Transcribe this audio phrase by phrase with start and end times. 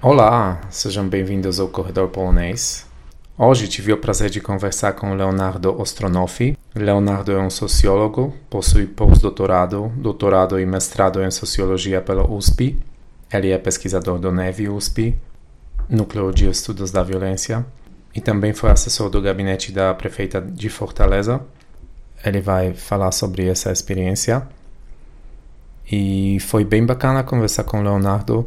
[0.00, 2.86] Olá, sejam bem-vindos ao Corredor Polonês.
[3.36, 6.56] Hoje tive o prazer de conversar com Leonardo Ostronofi.
[6.74, 12.78] Leonardo é um sociólogo, possui pós-doutorado, doutorado e mestrado em sociologia pela USP.
[13.32, 15.16] Ele é pesquisador do NEV USP,
[15.88, 17.64] Núcleo de Estudos da Violência,
[18.14, 21.40] e também foi assessor do gabinete da prefeita de Fortaleza.
[22.24, 24.46] Ele vai falar sobre essa experiência.
[25.90, 28.46] E foi bem bacana conversar com o Leonardo.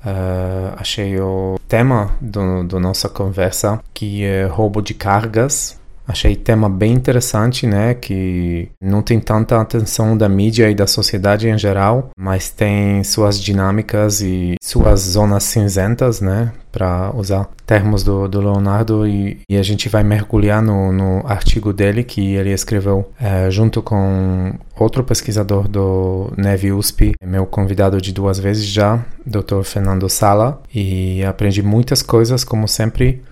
[0.00, 5.77] Uh, achei o tema do, do nossa conversa, que é roubo de cargas,
[6.08, 7.92] Achei tema bem interessante, né?
[7.92, 13.38] Que não tem tanta atenção da mídia e da sociedade em geral, mas tem suas
[13.38, 16.50] dinâmicas e suas zonas cinzentas, né?
[16.72, 21.72] Para usar termos do, do Leonardo, e, e, a gente vai mergulhar no, no artigo
[21.72, 28.12] dele que ele escreveu é, junto com outro pesquisador do Neve USP, meu convidado de
[28.12, 29.62] duas vezes já, Dr.
[29.64, 33.22] Fernando Sala, e aprendi muitas coisas, como sempre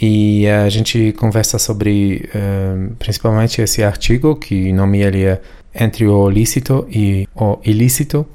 [0.00, 5.40] e a gente conversa sobre uh, principalmente esse artigo, que o nome ele é
[5.74, 8.26] Entre o lícito e o ilícito,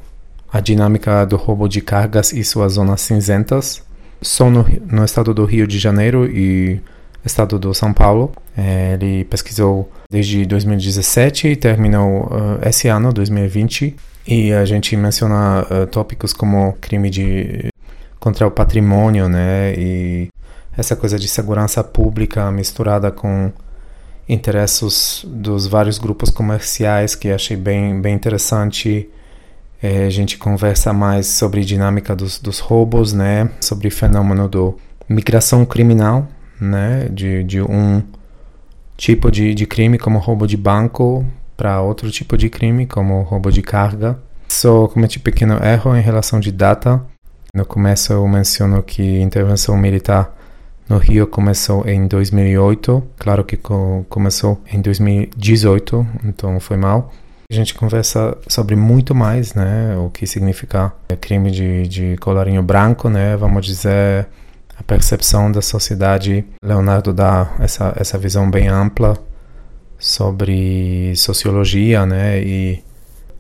[0.52, 3.82] a dinâmica do roubo de cargas e suas zonas cinzentas.
[4.22, 6.82] Só no, no estado do Rio de Janeiro e
[7.24, 8.32] estado do São Paulo.
[8.58, 13.96] É, ele pesquisou desde 2017 e terminou uh, esse ano, 2020.
[14.28, 17.70] E a gente menciona uh, tópicos como crime de
[18.20, 20.28] contra o patrimônio, né, e
[20.80, 23.52] essa coisa de segurança pública misturada com
[24.28, 29.10] interesses dos vários grupos comerciais que achei bem, bem interessante.
[29.82, 33.50] É, a gente conversa mais sobre dinâmica dos, dos roubos, né?
[33.60, 36.28] Sobre o fenômeno do migração criminal,
[36.60, 37.10] né?
[37.12, 38.02] De, de um
[38.96, 41.26] tipo de, de crime como roubo de banco
[41.58, 44.18] para outro tipo de crime como roubo de carga.
[44.48, 47.02] Só cometi pequeno erro em relação de data.
[47.54, 50.39] No começo eu menciono que intervenção militar
[50.89, 57.14] no Rio começou em 2008, claro que co começou em 2018, então foi mal.
[57.52, 59.95] A gente conversa sobre muito mais, né?
[59.98, 60.92] O que significa
[61.22, 63.38] crime de, de colarinho branco, né?
[63.38, 64.27] Vamos dizer,
[64.77, 66.44] a percepção da sociedade.
[66.64, 69.16] Leonardo dá essa, essa visão bem ampla
[69.98, 72.42] sobre sociologia, né?
[72.42, 72.83] E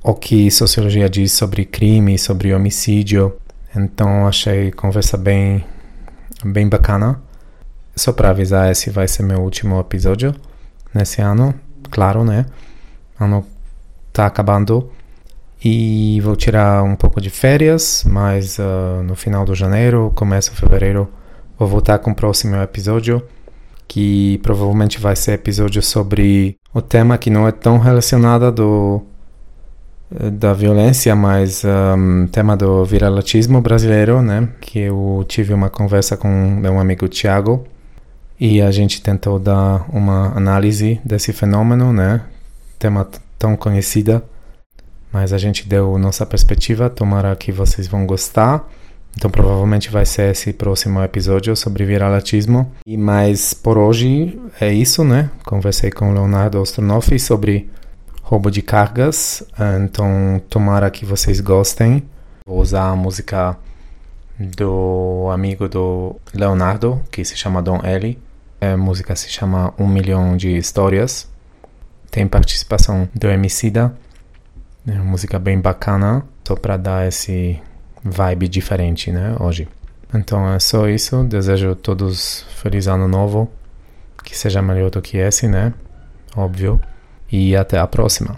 [0.03, 3.35] o que sociologia diz sobre crime, sobre homicídio.
[3.75, 5.65] Então achei conversa bem,
[6.43, 7.19] bem bacana.
[7.95, 10.33] Só para avisar, esse vai ser meu último episódio
[10.93, 11.53] nesse ano,
[11.91, 12.45] claro, né?
[13.19, 13.45] Ano
[14.13, 14.89] tá acabando
[15.63, 20.57] e vou tirar um pouco de férias, mas uh, no final de janeiro, começo de
[20.57, 21.09] fevereiro,
[21.57, 23.21] vou voltar com o próximo episódio,
[23.87, 29.01] que provavelmente vai ser episódio sobre o tema que não é tão relacionado do
[30.11, 34.49] da violência, mas um, tema do viralatismo brasileiro, né?
[34.59, 37.63] Que eu tive uma conversa com meu amigo Tiago,
[38.39, 42.21] e a gente tentou dar uma análise desse fenômeno, né?
[42.77, 43.07] Tema
[43.37, 44.23] tão conhecida,
[45.11, 46.89] mas a gente deu nossa perspectiva.
[46.89, 48.65] Tomara que vocês vão gostar.
[49.17, 52.71] Então provavelmente vai ser esse próximo episódio sobre viralatismo.
[52.85, 55.29] E mas por hoje é isso, né?
[55.43, 57.69] Conversei com o Leonardo Ostronoff sobre
[58.21, 59.43] roubo de cargas.
[59.83, 62.03] Então tomara que vocês gostem.
[62.45, 63.57] Vou usar a música
[64.39, 68.17] do amigo do Leonardo, que se chama Don Eli.
[68.61, 71.29] A música se chama Um Milhão de Histórias.
[72.11, 73.93] Tem participação do Emicida.
[74.85, 77.61] É uma música bem bacana, só para dar esse
[78.03, 79.67] vibe diferente, né, hoje.
[80.13, 81.23] Então é só isso.
[81.23, 83.49] Desejo a todos feliz ano novo.
[84.23, 85.73] Que seja melhor do que esse, né?
[86.35, 86.81] Óbvio.
[87.31, 88.37] E até a próxima.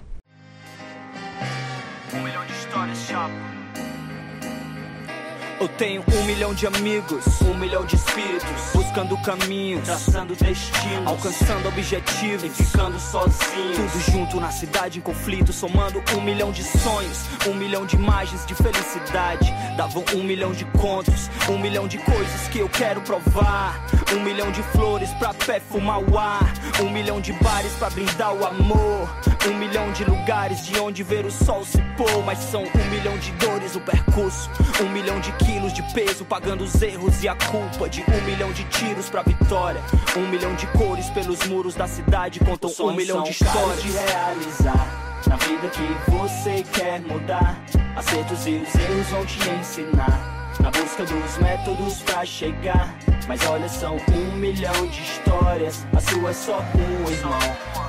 [5.62, 11.68] Eu tenho um milhão de amigos, um milhão de espíritos, buscando caminhos, traçando destinos, alcançando
[11.68, 13.76] objetivos, e ficando sozinho.
[13.76, 18.44] Tudo junto na cidade em conflito, somando um milhão de sonhos, um milhão de imagens
[18.48, 19.54] de felicidade.
[19.78, 23.86] Davam um milhão de contos, um milhão de coisas que eu quero provar.
[24.14, 28.44] Um milhão de flores pra perfumar o ar, um milhão de bares pra brindar o
[28.44, 29.08] amor.
[29.48, 33.18] Um milhão de lugares de onde ver o sol se pôr, mas são um milhão
[33.18, 34.50] de dores o percurso,
[34.84, 38.54] um milhão de quilos de peso, pagando os erros e a culpa de um milhão
[38.54, 39.82] de tiros pra vitória.
[40.16, 43.84] Um milhão de cores pelos muros da cidade contam um milhão de histórias.
[43.84, 47.62] de realizar na vida que você quer mudar.
[47.98, 50.54] Acertos e os erros vão te ensinar.
[50.62, 52.96] Na busca dos métodos pra chegar.
[53.28, 55.86] Mas olha, são um milhão de histórias.
[55.96, 57.40] A sua é só um irmão.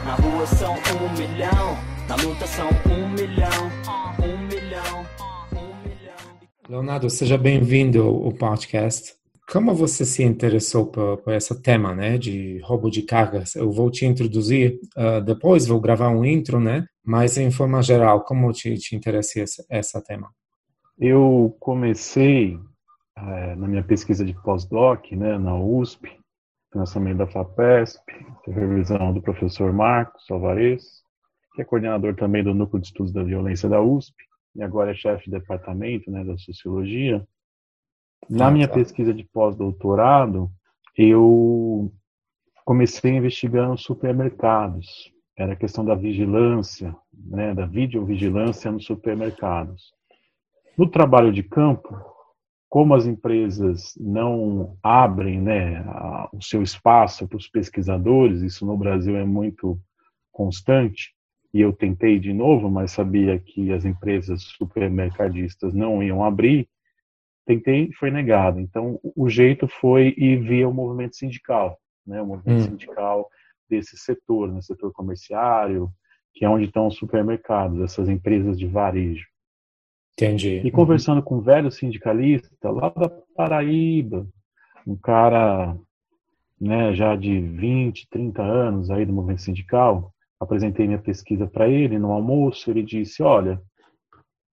[0.05, 1.79] Na rua são um milhão.
[2.09, 3.71] Na luta são um milhão.
[4.19, 5.07] Um milhão.
[6.69, 9.15] Leonardo, seja bem-vindo ao podcast.
[9.51, 13.57] Como você se interessou por, por esse tema, né, de roubo de cargas?
[13.57, 16.87] Eu vou te introduzir uh, depois, vou gravar um intro, né?
[17.05, 20.31] Mas em forma geral, como te, te interessa esse, esse tema?
[20.97, 22.57] Eu comecei
[23.17, 26.17] é, na minha pesquisa de pós-doc, né, na USP,
[26.73, 28.01] financiamento da FAPESP,
[28.45, 31.03] supervisão do professor Marcos Alvarez,
[31.55, 34.15] que é coordenador também do Núcleo de Estudos da Violência da USP,
[34.55, 37.27] e agora é chefe de departamento né, da Sociologia.
[38.29, 40.51] Na minha pesquisa de pós-doutorado,
[40.97, 41.93] eu
[42.65, 45.11] comecei investigando supermercados.
[45.37, 49.93] Era a questão da vigilância, né, da videovigilância nos supermercados.
[50.77, 51.95] No trabalho de campo,
[52.69, 55.85] como as empresas não abrem né,
[56.33, 59.79] o seu espaço para os pesquisadores, isso no Brasil é muito
[60.31, 61.15] constante,
[61.53, 66.69] e eu tentei de novo, mas sabia que as empresas supermercadistas não iam abrir,
[67.45, 68.59] tentei e foi negado.
[68.59, 72.71] Então, o jeito foi ir via o movimento sindical, né, o movimento hum.
[72.71, 73.29] sindical
[73.69, 75.91] desse setor, no né, setor comerciário,
[76.35, 79.27] que é onde estão os supermercados, essas empresas de varejo.
[80.15, 80.61] Entendi.
[80.65, 81.25] E conversando uhum.
[81.25, 84.27] com um velho sindicalista lá da Paraíba,
[84.87, 85.77] um cara
[86.61, 91.99] né, já de 20, 30 anos aí do movimento sindical, apresentei minha pesquisa para ele
[91.99, 93.61] no almoço, ele disse, olha,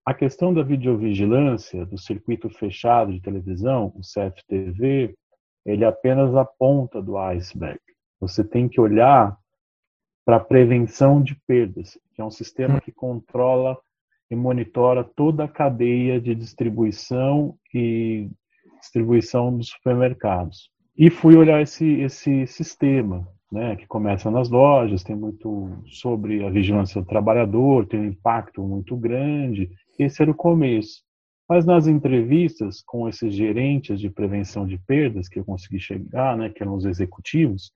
[0.06, 5.15] a questão da videovigilância, do circuito fechado de televisão, o CFTV,
[5.65, 7.80] ele é apenas a ponta do iceberg.
[8.19, 9.38] Você tem que olhar
[10.25, 12.80] para a prevenção de perdas, que é um sistema hum.
[12.80, 13.77] que controla
[14.31, 18.30] e monitora toda a cadeia de distribuição e
[18.80, 20.69] distribuição dos supermercados.
[20.95, 26.50] E fui olhar esse, esse sistema, né, que começa nas lojas, tem muito sobre a
[26.50, 29.69] vigilância do trabalhador, tem um impacto muito grande.
[29.98, 31.04] Esse era o começo.
[31.48, 36.50] Mas nas entrevistas com esses gerentes de prevenção de perdas que eu consegui chegar, né,
[36.50, 37.72] que eram os executivos,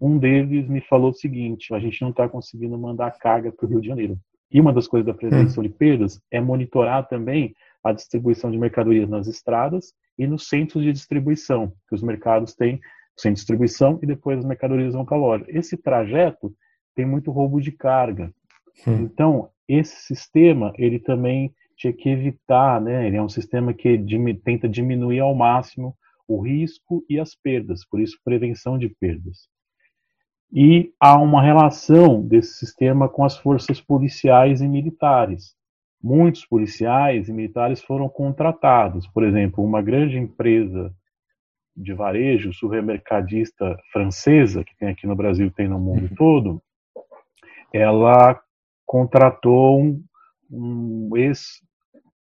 [0.00, 3.68] um deles me falou o seguinte: a gente não está conseguindo mandar carga para o
[3.68, 4.18] Rio de Janeiro.
[4.50, 5.66] E uma das coisas da prevenção hum.
[5.66, 10.92] de perdas é monitorar também a distribuição de mercadorias nas estradas e nos centros de
[10.92, 12.80] distribuição, que os mercados têm
[13.28, 15.44] de distribuição e depois as mercadorias vão para a loja.
[15.48, 16.54] Esse trajeto
[16.94, 18.32] tem muito roubo de carga.
[18.86, 19.02] Hum.
[19.02, 23.06] Então, esse sistema, ele também tinha que evitar, né?
[23.06, 23.98] Ele é um sistema que
[24.44, 25.96] tenta diminuir ao máximo
[26.26, 29.48] o risco e as perdas, por isso prevenção de perdas
[30.52, 35.54] e há uma relação desse sistema com as forças policiais e militares.
[36.02, 39.06] Muitos policiais e militares foram contratados.
[39.06, 40.92] Por exemplo, uma grande empresa
[41.76, 46.14] de varejo, supermercadista francesa, que tem aqui no Brasil, tem no mundo uhum.
[46.16, 46.62] todo,
[47.72, 48.40] ela
[48.84, 50.02] contratou um,
[50.50, 51.60] um ex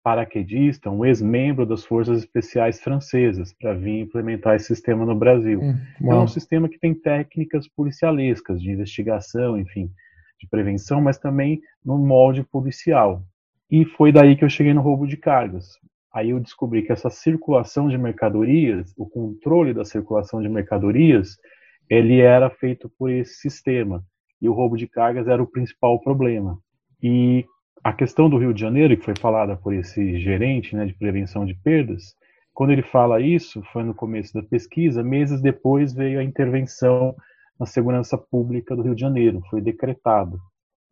[0.05, 5.59] paraquedista, um ex-membro das Forças Especiais Francesas, para vir implementar esse sistema no Brasil.
[5.59, 9.89] Hum, então, é um sistema que tem técnicas policialescas, de investigação, enfim,
[10.39, 13.23] de prevenção, mas também no molde policial.
[13.69, 15.71] E foi daí que eu cheguei no roubo de cargas.
[16.15, 21.35] Aí eu descobri que essa circulação de mercadorias, o controle da circulação de mercadorias,
[21.89, 24.01] ele era feito por esse sistema.
[24.41, 26.57] E o roubo de cargas era o principal problema.
[27.03, 27.43] E
[27.83, 31.45] a questão do Rio de Janeiro, que foi falada por esse gerente né, de prevenção
[31.45, 32.15] de perdas,
[32.53, 37.13] quando ele fala isso, foi no começo da pesquisa, meses depois veio a intervenção
[37.59, 40.39] na segurança pública do Rio de Janeiro, foi decretado.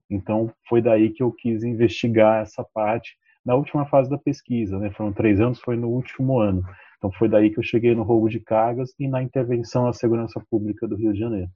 [0.10, 3.15] Então, foi daí que eu quis investigar essa parte
[3.46, 4.92] na última fase da pesquisa, né?
[4.92, 6.64] Foram três anos, foi no último ano.
[6.98, 10.42] Então, foi daí que eu cheguei no roubo de cargas e na intervenção na segurança
[10.50, 11.50] pública do Rio de Janeiro.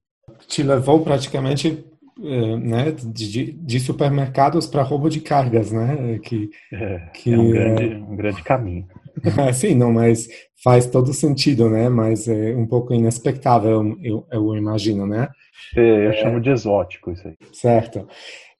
[0.46, 1.86] Te levou praticamente
[2.22, 6.20] eh, né, de, de supermercados para roubo de cargas, né?
[6.20, 7.98] Que, é, que é um, grande, é...
[7.98, 8.88] um grande caminho.
[9.54, 10.28] Sim, não, mas
[10.64, 11.88] faz todo sentido, né?
[11.90, 15.30] Mas é um pouco inexpectável, eu, eu imagino, né?
[15.76, 17.36] É, eu chamo de exótico isso aí.
[17.54, 18.08] Certo.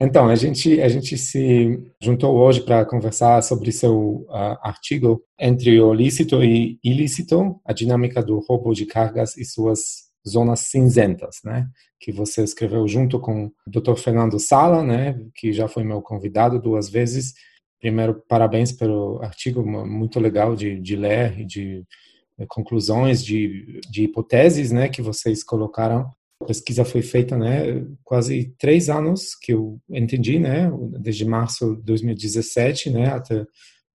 [0.00, 5.80] Então, a gente, a gente se juntou hoje para conversar sobre seu uh, artigo entre
[5.80, 11.68] o lícito e ilícito, a dinâmica do roubo de cargas e suas zonas cinzentas, né?
[11.98, 13.96] Que você escreveu junto com o Dr.
[13.96, 15.18] Fernando Sala, né?
[15.34, 17.34] Que já foi meu convidado duas vezes.
[17.80, 21.84] Primeiro, parabéns pelo artigo, muito legal de, de ler e de
[22.38, 24.88] eh, conclusões, de, de hipoteses, né?
[24.88, 26.08] Que vocês colocaram.
[26.40, 27.84] A pesquisa foi feita, né?
[28.04, 30.70] Quase três anos que eu entendi, né?
[31.00, 33.08] Desde março de 2017, né?
[33.08, 33.44] Até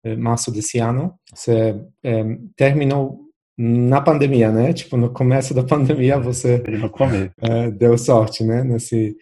[0.03, 1.13] eh, março desse ano.
[1.33, 2.23] Você é,
[2.55, 3.19] terminou
[3.57, 4.73] na pandemia, né?
[4.73, 6.59] Tipo, no começo da pandemia você.
[7.41, 8.63] É, deu sorte, né?
[8.63, 9.15] Nesse,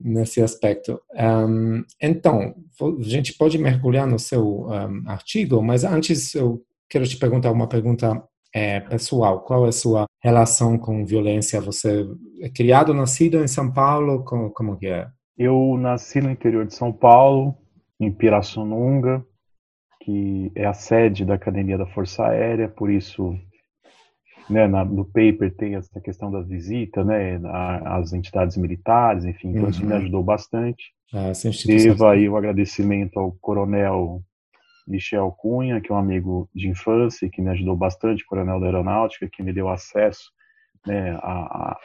[0.00, 1.00] nesse aspecto.
[1.14, 7.18] Um, então, a gente pode mergulhar no seu um, artigo, mas antes eu quero te
[7.18, 8.22] perguntar uma pergunta
[8.56, 9.40] é, pessoal.
[9.40, 11.60] Qual é a sua relação com violência?
[11.60, 12.08] Você
[12.40, 14.24] é criado, nascido em São Paulo?
[14.24, 15.06] Como, como que é?
[15.36, 17.54] Eu nasci no interior de São Paulo,
[18.00, 19.22] em Pirassununga,
[20.00, 23.38] que é a sede da Academia da Força Aérea, por isso
[24.48, 27.38] né, na, no paper tem essa questão da visita, né,
[27.84, 29.68] às entidades militares, enfim, então uhum.
[29.68, 29.98] isso me uhum.
[29.98, 30.94] ajudou bastante.
[31.12, 31.32] Ah,
[31.66, 34.22] Devo aí o um agradecimento ao coronel
[34.86, 39.28] Michel Cunha, que é um amigo de infância, que me ajudou bastante, coronel da aeronáutica,
[39.28, 40.30] que me deu acesso
[40.86, 41.18] né,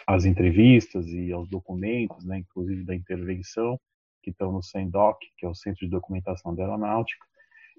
[0.06, 3.80] às entrevistas e aos documentos, né, inclusive da intervenção,
[4.22, 7.26] que estão no CENDOC, que é o Centro de Documentação da Aeronáutica.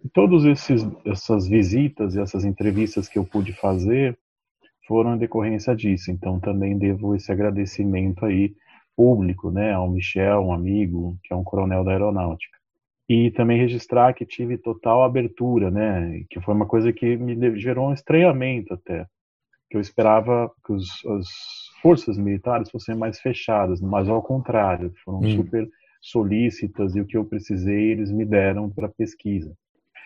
[0.05, 4.19] E todas essas visitas e essas entrevistas que eu pude fazer
[4.88, 6.11] foram em decorrência disso.
[6.11, 8.57] Então também devo esse agradecimento aí
[8.97, 12.59] público, né, ao Michel, um amigo, que é um coronel da aeronáutica.
[13.12, 17.90] E também registrar que tive total abertura, né, que foi uma coisa que me gerou
[17.90, 19.04] um estranhamento até,
[19.69, 21.26] que eu esperava que os, as
[21.83, 25.37] forças militares fossem mais fechadas, mas ao contrário, foram hum.
[25.37, 25.69] super
[26.00, 29.52] solícitas e o que eu precisei eles me deram para pesquisa.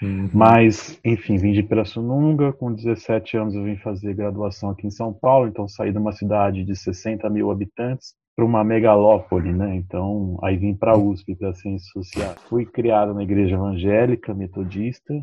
[0.02, 0.28] Uhum.
[0.34, 5.12] Mas, enfim, vim de Pirassununga, com 17 anos eu vim fazer graduação aqui em São
[5.12, 9.74] Paulo, então saí de uma cidade de 60 mil habitantes para uma megalópole, né?
[9.76, 12.36] Então, aí vim para a USP, para Ciências Sociais.
[12.42, 15.14] Fui criado na igreja evangélica metodista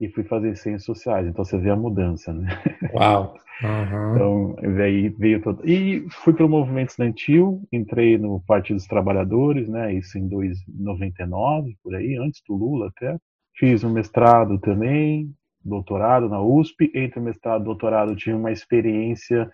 [0.00, 2.48] e fui fazer Ciências Sociais, então você vê a mudança, né?
[2.94, 3.34] Uau!
[3.62, 4.14] Uhum.
[4.14, 5.68] Então, veio, veio todo...
[5.68, 9.92] E fui para o movimento estudantil, entrei no Partido dos Trabalhadores, né?
[9.92, 10.30] Isso em
[10.78, 13.18] 99, por aí, antes do Lula até.
[13.56, 15.30] Fiz um mestrado também,
[15.62, 16.90] doutorado na USP.
[16.94, 19.50] Entre o mestrado e doutorado, tive uma experiência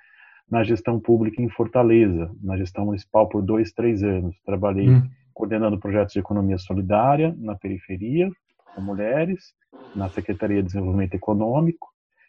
[0.50, 4.36] na gestão pública em Fortaleza, na gestão municipal por dois, três anos.
[4.44, 5.02] Trabalhei hum.
[5.34, 8.30] coordenando projetos de economia solidária na periferia,
[8.74, 9.52] com mulheres,
[9.94, 11.88] na Secretaria de Desenvolvimento Econômico,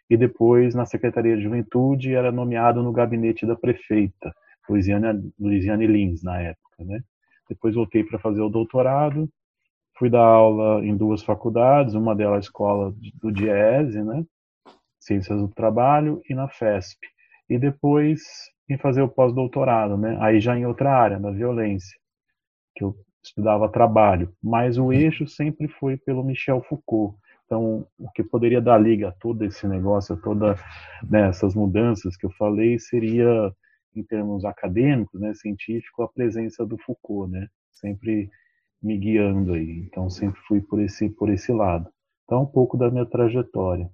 [0.09, 4.33] e depois na Secretaria de Juventude era nomeado no gabinete da prefeita,
[4.69, 6.83] Luiziane, Luiziane Lins, na época.
[6.83, 7.01] Né?
[7.49, 9.29] Depois voltei para fazer o doutorado,
[9.97, 14.23] Fui dar aula em duas faculdades, uma delas a escola do DIESE, né?
[14.99, 16.99] Ciências do Trabalho, e na FESP.
[17.49, 18.21] E depois
[18.69, 20.17] em fazer o pós-doutorado, né?
[20.19, 21.97] Aí já em outra área, na violência,
[22.75, 24.33] que eu estudava trabalho.
[24.43, 27.17] Mas o eixo sempre foi pelo Michel Foucault.
[27.45, 30.59] Então, o que poderia dar liga a todo esse negócio, a todas
[31.09, 33.53] né, essas mudanças que eu falei, seria,
[33.95, 37.47] em termos acadêmicos, né, científico, a presença do Foucault, né?
[37.71, 38.29] Sempre
[38.81, 39.87] me guiando aí.
[39.87, 41.89] Então sempre fui por esse por esse lado.
[42.25, 43.89] Então um pouco da minha trajetória.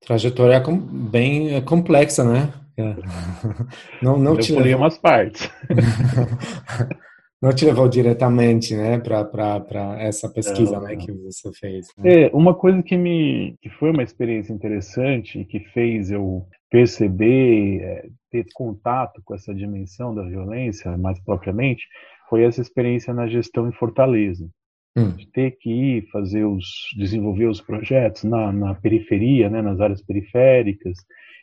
[0.00, 0.62] Trajetória é
[1.10, 2.52] bem é complexa, né?
[2.78, 2.96] É.
[4.00, 5.50] Não, não Eu te levou umas partes.
[7.42, 11.88] não te levou diretamente, né, para essa pesquisa, né, que você fez.
[11.98, 12.24] Né?
[12.24, 18.08] É uma coisa que me que foi uma experiência interessante que fez eu perceber, é,
[18.30, 21.84] ter contato com essa dimensão da violência, mais propriamente,
[22.28, 24.48] foi essa experiência na gestão em Fortaleza.
[24.96, 25.10] Hum.
[25.12, 26.66] De ter que ir fazer os,
[26.96, 30.98] desenvolver os projetos na, na periferia, né, nas áreas periféricas,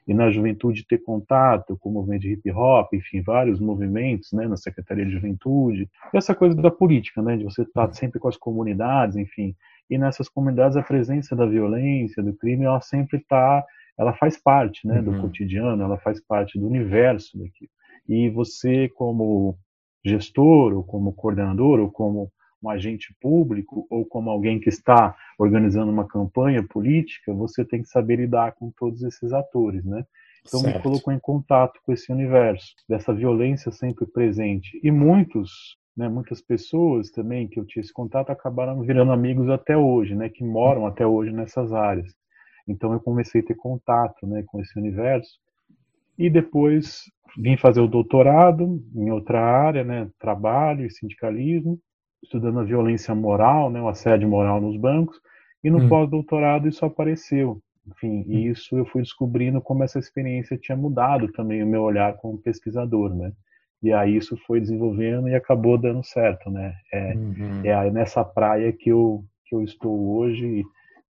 [0.08, 4.48] e na juventude ter contato com o movimento de hip hop, enfim, vários movimentos, né,
[4.48, 5.90] na Secretaria de Juventude.
[6.14, 9.56] E essa coisa da política, né, de você estar sempre com as comunidades, enfim.
[9.90, 13.64] E nessas comunidades a presença da violência, do crime, ela sempre está,
[13.98, 15.22] ela faz parte, né, do uhum.
[15.22, 17.72] cotidiano, ela faz parte do universo daquilo.
[18.08, 19.58] E você como
[20.06, 22.32] gestor, ou como coordenador, ou como
[22.66, 27.90] um agente público, ou como alguém que está organizando uma campanha política, você tem que
[27.90, 30.06] saber lidar com todos esses atores, né?
[30.48, 30.76] Então certo.
[30.76, 36.40] me colocou em contato com esse universo dessa violência sempre presente e muitos, né, muitas
[36.40, 40.86] pessoas também que eu tinha esse contato acabaram virando amigos até hoje, né, que moram
[40.86, 42.14] até hoje nessas áreas.
[42.68, 45.40] Então eu comecei a ter contato, né, com esse universo
[46.18, 47.04] e depois
[47.38, 51.80] vim fazer o doutorado em outra área, né, trabalho e sindicalismo,
[52.26, 55.20] estudando a violência moral, né, o assédio moral nos bancos,
[55.64, 55.90] e no hum.
[55.90, 57.62] pós-doutorado isso apareceu.
[57.88, 58.26] Enfim, hum.
[58.28, 62.38] e isso eu fui descobrindo como essa experiência tinha mudado também o meu olhar como
[62.38, 63.32] pesquisador, né?
[63.82, 66.74] E aí isso foi desenvolvendo e acabou dando certo, né?
[66.92, 67.62] É, uhum.
[67.64, 70.66] é nessa praia que eu, que eu estou hoje e,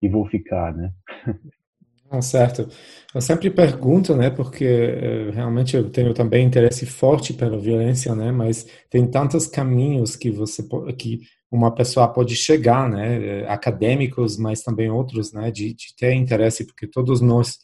[0.06, 0.92] e vou ficar, né?
[2.10, 2.68] Ah, certo.
[3.14, 8.32] Eu sempre pergunto, né, porque eh, realmente eu tenho também interesse forte pela violência, né,
[8.32, 10.64] mas tem tantos caminhos que você
[10.98, 11.22] que
[11.52, 16.66] uma pessoa pode chegar, né, eh, acadêmicos, mas também outros, né, de, de ter interesse,
[16.66, 17.58] porque todos nós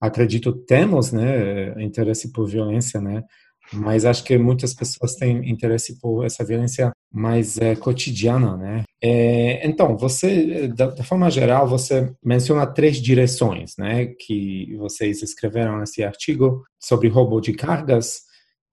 [0.00, 3.24] acredito temos, né, interesse por violência, né,
[3.72, 8.82] mas acho que muitas pessoas têm interesse por essa violência mais é, cotidiana, né?
[9.02, 15.78] É, então, você, da, da, forma geral, você menciona três direções, né, que vocês escreveram
[15.78, 18.22] nesse artigo sobre roubo de cargas.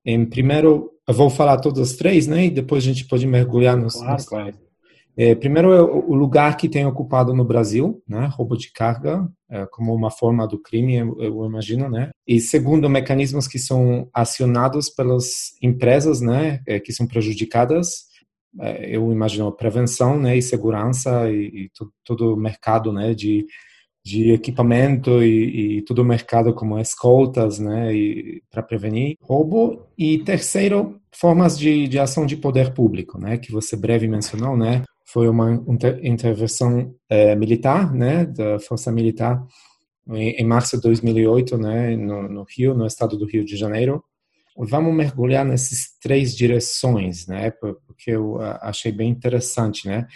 [0.03, 3.77] Em primeiro, eu vou falar todos os três, né, e depois a gente pode mergulhar
[3.77, 4.64] nos, claro, nos claro.
[5.17, 9.65] É, primeiro é o lugar que tem ocupado no Brasil, né, roubo de carga, é,
[9.67, 12.11] como uma forma do crime, eu, eu, imagino, né.
[12.27, 18.05] E segundo, mecanismos que são acionados pelas empresas, né, é, que são prejudicadas.
[18.59, 21.71] É, eu imagino prevenção, né, e segurança e, e
[22.03, 23.45] todo o mercado, né, de
[24.05, 27.91] de equipamento e, e todo o mercado como escoltas, né,
[28.51, 29.87] para prevenir roubo.
[29.97, 34.83] E terceiro, formas de, de ação de poder público, né, que você breve mencionou, né,
[35.05, 35.63] foi uma
[36.01, 39.45] intervenção é, militar, né, da força militar
[40.09, 44.03] em, em, março de 2008, né, no, no, Rio, no estado do Rio de Janeiro.
[44.57, 50.07] Vamos mergulhar nessas três direções, né, porque eu achei bem interessante, né.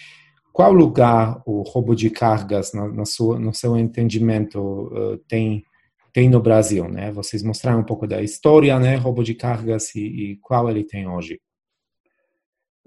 [0.51, 5.63] Qual lugar o roubo de cargas, na, na sua, no seu entendimento, uh, tem
[6.11, 7.11] tem no Brasil, né?
[7.11, 11.07] Vocês mostraram um pouco da história, né, roubo de cargas e, e qual ele tem
[11.07, 11.39] hoje.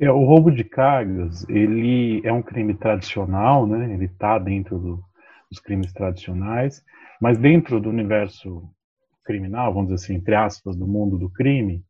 [0.00, 3.92] É, o roubo de cargas, ele é um crime tradicional, né?
[3.92, 5.02] Ele está dentro do,
[5.50, 6.82] dos crimes tradicionais,
[7.20, 8.68] mas dentro do universo
[9.24, 11.84] criminal, vamos dizer assim, entre aspas, do mundo do crime,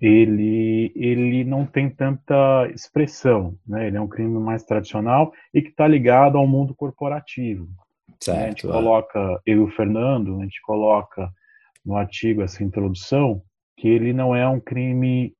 [0.00, 3.86] ele, ele não tem tanta expressão, né?
[3.86, 7.66] Ele é um crime mais tradicional e que está ligado ao mundo corporativo.
[8.20, 8.70] Certo, a gente é.
[8.70, 11.30] coloca, eu e o Fernando, a gente coloca
[11.84, 13.42] no artigo essa introdução
[13.76, 15.34] que ele não é um crime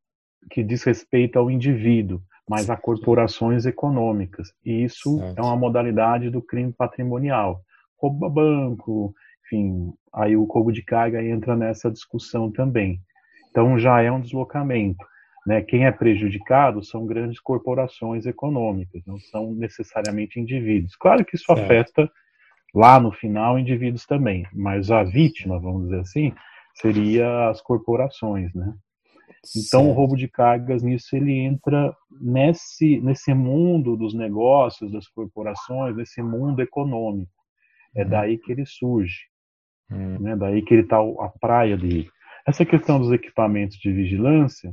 [0.50, 4.52] que diz respeito ao indivíduo, mas a corporações econômicas.
[4.64, 5.38] E isso certo.
[5.38, 7.60] é uma modalidade do crime patrimonial.
[7.98, 13.00] Rouba banco, enfim, aí o roubo de carga entra nessa discussão também.
[13.50, 15.04] Então já é um deslocamento.
[15.46, 15.62] Né?
[15.62, 20.96] Quem é prejudicado são grandes corporações econômicas, não são necessariamente indivíduos.
[20.96, 21.60] Claro que isso certo.
[21.60, 22.10] afeta
[22.74, 26.32] lá no final indivíduos também, mas a vítima, vamos dizer assim,
[26.74, 28.74] seria as corporações, né?
[29.54, 29.88] Então, certo.
[29.88, 36.22] o roubo de cargas nisso ele entra nesse nesse mundo dos negócios, das corporações, nesse
[36.22, 37.30] mundo econômico.
[37.94, 38.08] É uhum.
[38.10, 39.20] daí que ele surge,
[39.90, 40.18] uhum.
[40.20, 40.36] né?
[40.36, 42.08] Daí que ele está a praia dele.
[42.46, 44.72] Essa questão dos equipamentos de vigilância,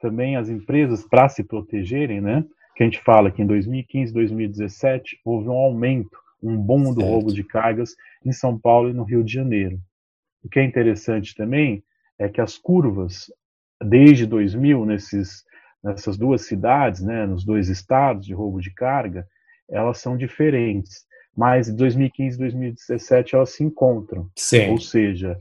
[0.00, 2.44] também as empresas para se protegerem, né?
[2.76, 6.98] Que a gente fala que em 2015, 2017 houve um aumento, um boom certo.
[6.98, 9.78] do roubo de cargas em São Paulo e no Rio de Janeiro.
[10.42, 11.84] O que é interessante também
[12.18, 13.30] é que as curvas
[13.82, 15.44] desde 2000 nesses,
[15.82, 19.26] nessas duas cidades, né, nos dois estados de roubo de carga,
[19.70, 21.04] elas são diferentes.
[21.36, 24.28] Mas em 2015 e 2017 elas se encontram.
[24.36, 24.70] Sim.
[24.70, 25.38] Ou seja,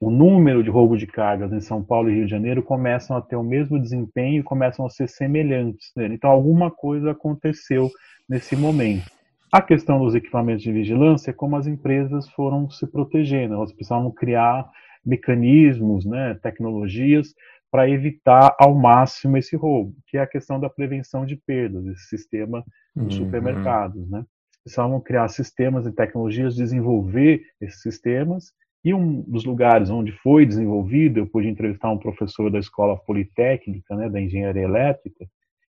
[0.00, 3.20] o número de roubo de cargas em São Paulo e Rio de Janeiro começam a
[3.20, 5.90] ter o mesmo desempenho, começam a ser semelhantes.
[5.96, 6.06] Né?
[6.06, 7.90] Então alguma coisa aconteceu
[8.28, 9.10] nesse momento.
[9.50, 13.54] A questão dos equipamentos de vigilância é como as empresas foram se protegendo.
[13.54, 14.70] Elas precisavam criar
[15.04, 17.34] mecanismos, né, tecnologias
[17.70, 22.08] para evitar ao máximo esse roubo, que é a questão da prevenção de perdas, esse
[22.08, 23.24] sistema dos uhum.
[23.24, 24.24] supermercados, né?
[24.64, 28.52] Precisavam criar sistemas e tecnologias, desenvolver esses sistemas,
[28.84, 33.94] e um dos lugares onde foi desenvolvido, eu pude entrevistar um professor da escola politécnica,
[33.96, 35.26] né, da engenharia elétrica,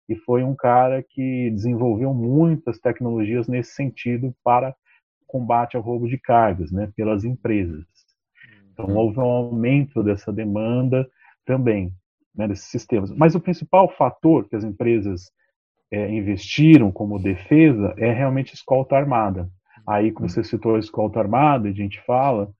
[0.07, 4.75] e foi um cara que desenvolveu muitas tecnologias nesse sentido para
[5.27, 7.85] combate ao roubo de cargas, né, pelas empresas.
[8.73, 8.97] Então uhum.
[8.97, 11.07] houve um aumento dessa demanda
[11.49, 11.91] também,
[12.35, 13.11] né, desses sistemas.
[13.11, 15.31] Mas o principal fator que as empresas
[15.91, 19.49] é, investiram como defesa é realmente escolta armada.
[19.87, 22.51] Aí, como você citou a escolta armada, a gente fala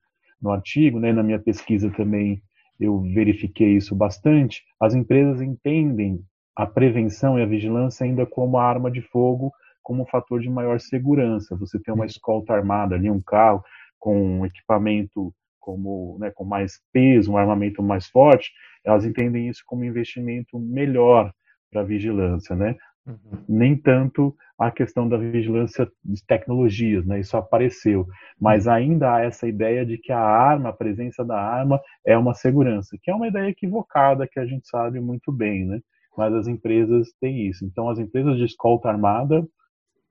[0.42, 2.42] no artigo, né, na minha pesquisa também
[2.80, 6.18] eu verifiquei isso bastante, as empresas entendem
[6.56, 9.52] a prevenção e a vigilância ainda como a arma de fogo,
[9.84, 11.54] como um fator de maior segurança.
[11.56, 13.62] Você tem uma escolta armada ali, um carro
[14.00, 18.50] com um equipamento como, né, com mais peso, um armamento mais forte,
[18.84, 21.32] elas entendem isso como um investimento melhor
[21.70, 22.76] para a vigilância, né?
[23.06, 23.44] Uhum.
[23.48, 27.20] Nem tanto a questão da vigilância de tecnologias, né?
[27.20, 28.06] Isso apareceu,
[28.38, 28.72] mas uhum.
[28.72, 32.96] ainda há essa ideia de que a arma, a presença da arma é uma segurança,
[33.02, 35.80] que é uma ideia equivocada que a gente sabe muito bem, né?
[36.16, 37.64] Mas as empresas têm isso.
[37.64, 39.46] Então, as empresas de escolta armada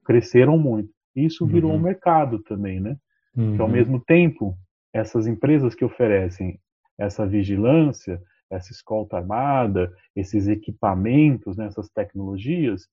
[0.05, 0.89] cresceram muito.
[1.15, 1.77] Isso virou uhum.
[1.77, 2.97] um mercado também, né?
[3.35, 3.55] Uhum.
[3.55, 4.57] Que ao mesmo tempo,
[4.93, 6.59] essas empresas que oferecem
[6.97, 12.87] essa vigilância, essa escolta armada, esses equipamentos, né, essas tecnologias,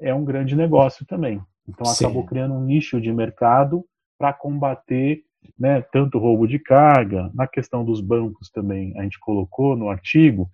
[0.00, 1.40] é um grande negócio também.
[1.68, 2.04] Então Sim.
[2.04, 3.84] acabou criando um nicho de mercado
[4.18, 5.22] para combater
[5.58, 10.48] né, tanto roubo de carga, na questão dos bancos também, a gente colocou no artigo,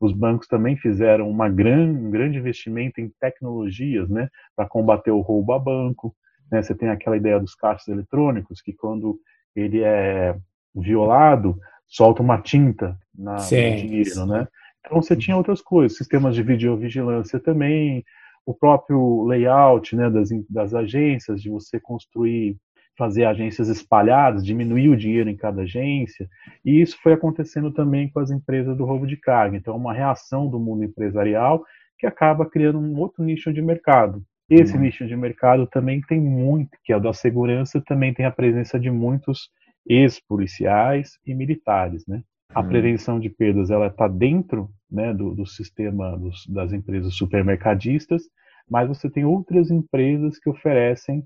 [0.00, 5.20] os bancos também fizeram uma gran, um grande investimento em tecnologias né, para combater o
[5.20, 6.14] roubo a banco.
[6.50, 6.62] Né?
[6.62, 9.18] Você tem aquela ideia dos caixas eletrônicos, que quando
[9.56, 10.36] ele é
[10.74, 14.10] violado, solta uma tinta na, sim, no dinheiro.
[14.10, 14.26] Sim.
[14.26, 14.46] Né?
[14.80, 18.04] Então você tinha outras coisas, sistemas de videovigilância também,
[18.44, 22.56] o próprio layout né, das, das agências, de você construir
[22.96, 26.28] fazer agências espalhadas, diminuir o dinheiro em cada agência,
[26.64, 29.56] e isso foi acontecendo também com as empresas do roubo de carga.
[29.56, 31.62] Então, uma reação do mundo empresarial
[31.98, 34.22] que acaba criando um outro nicho de mercado.
[34.48, 34.82] Esse uhum.
[34.82, 38.78] nicho de mercado também tem muito, que é o da segurança, também tem a presença
[38.78, 39.50] de muitos
[39.88, 42.22] ex-policiais e militares, né?
[42.54, 42.68] A uhum.
[42.68, 48.22] prevenção de perdas ela está dentro né, do, do sistema dos, das empresas supermercadistas,
[48.70, 51.24] mas você tem outras empresas que oferecem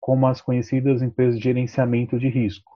[0.00, 2.70] como as conhecidas empresas de gerenciamento de risco,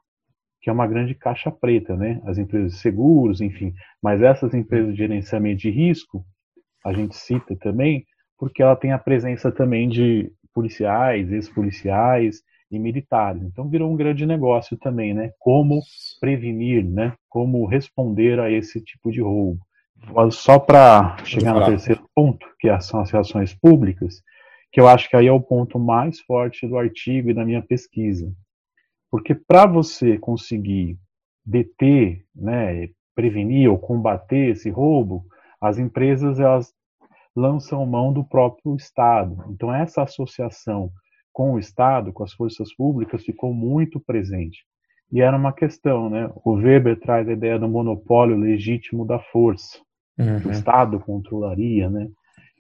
[0.61, 2.21] que é uma grande caixa preta, né?
[2.25, 3.73] As empresas de seguros, enfim.
[4.03, 6.25] Mas essas empresas de gerenciamento de risco,
[6.85, 8.05] a gente cita também,
[8.43, 13.41] porque ela tem a presença também de policiais, ex-policiais e militares.
[13.41, 15.31] Então virou um grande negócio também, né?
[15.39, 15.81] Como
[16.21, 17.15] prevenir, né?
[17.29, 19.61] Como responder a esse tipo de roubo.
[20.33, 24.21] Só para chegar no terceiro ponto, que são as relações públicas,
[24.73, 27.63] que eu acho que aí é o ponto mais forte do artigo e da minha
[27.63, 28.29] pesquisa.
[29.09, 30.99] Porque para você conseguir
[31.47, 35.25] deter, né, prevenir ou combater esse roubo,
[35.61, 36.75] as empresas elas
[37.35, 39.45] lançam mão do próprio Estado.
[39.51, 40.91] Então essa associação
[41.33, 44.65] com o Estado, com as forças públicas, ficou muito presente.
[45.11, 46.31] E era uma questão, né?
[46.45, 49.79] O Weber traz a ideia do monopólio legítimo da força,
[50.19, 50.41] uhum.
[50.41, 52.09] que o Estado controlaria, né?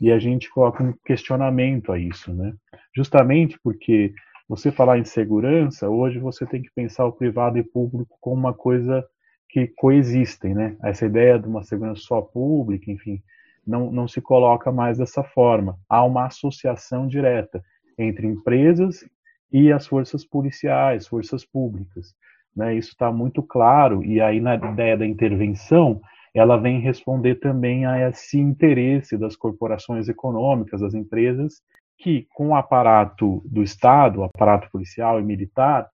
[0.02, 2.52] e a gente coloca um questionamento a isso, né?
[2.94, 4.12] Justamente porque
[4.48, 8.52] você falar em segurança, hoje você tem que pensar o privado e público como uma
[8.52, 9.06] coisa
[9.48, 10.76] que coexistem, né?
[10.82, 13.22] Essa ideia de uma segurança só pública, enfim,
[13.66, 15.78] não, não se coloca mais dessa forma.
[15.88, 17.62] Há uma associação direta
[17.98, 19.04] entre empresas
[19.52, 22.14] e as forças policiais, forças públicas.
[22.54, 22.74] Né?
[22.74, 26.00] Isso está muito claro, e aí na ideia da intervenção,
[26.34, 31.60] ela vem responder também a esse interesse das corporações econômicas, das empresas,
[31.98, 35.88] que com o aparato do Estado, o aparato policial e militar,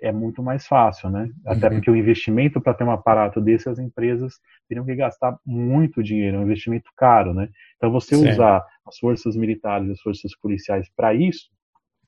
[0.00, 1.30] é muito mais fácil, né?
[1.46, 1.74] Até uhum.
[1.74, 4.34] porque o investimento para ter um aparato desse, as empresas
[4.68, 7.48] teriam que gastar muito dinheiro, é um investimento caro, né?
[7.76, 8.30] Então, você Sim.
[8.30, 11.50] usar as forças militares e as forças policiais para isso,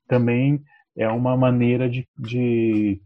[0.06, 0.62] também
[0.96, 3.00] é uma maneira de, de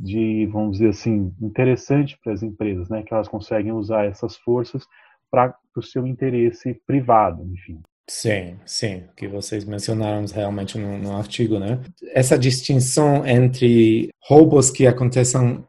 [0.00, 4.86] de, vamos dizer assim, interessante para as empresas, né, que elas conseguem usar essas forças
[5.30, 7.80] para o seu interesse privado, enfim.
[8.12, 11.80] Sim, sim, que vocês mencionaram realmente no, no artigo, né?
[12.12, 15.64] Essa distinção entre roubos que acontecem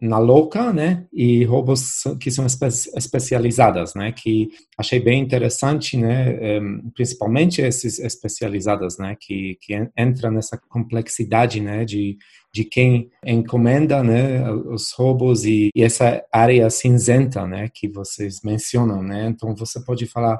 [0.00, 4.48] na louca, né, e roubos que são espe especializadas, né, que
[4.78, 11.86] achei bem interessante, né, um, principalmente esses especializadas, né, que que entra nessa complexidade, né,
[11.86, 12.18] de
[12.54, 19.02] de quem encomenda, né, os roubos e, e essa área cinzenta, né, que vocês mencionam,
[19.02, 20.38] né, então você pode falar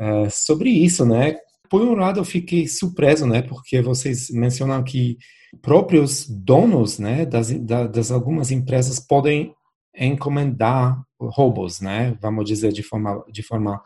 [0.00, 1.36] uh, sobre isso, né?
[1.68, 5.18] Por um lado, eu fiquei surpreso, né, porque vocês mencionam que
[5.60, 9.54] próprios donos, né, das, das algumas empresas podem
[9.96, 13.82] encomendar robôs, né, vamos dizer de forma de forma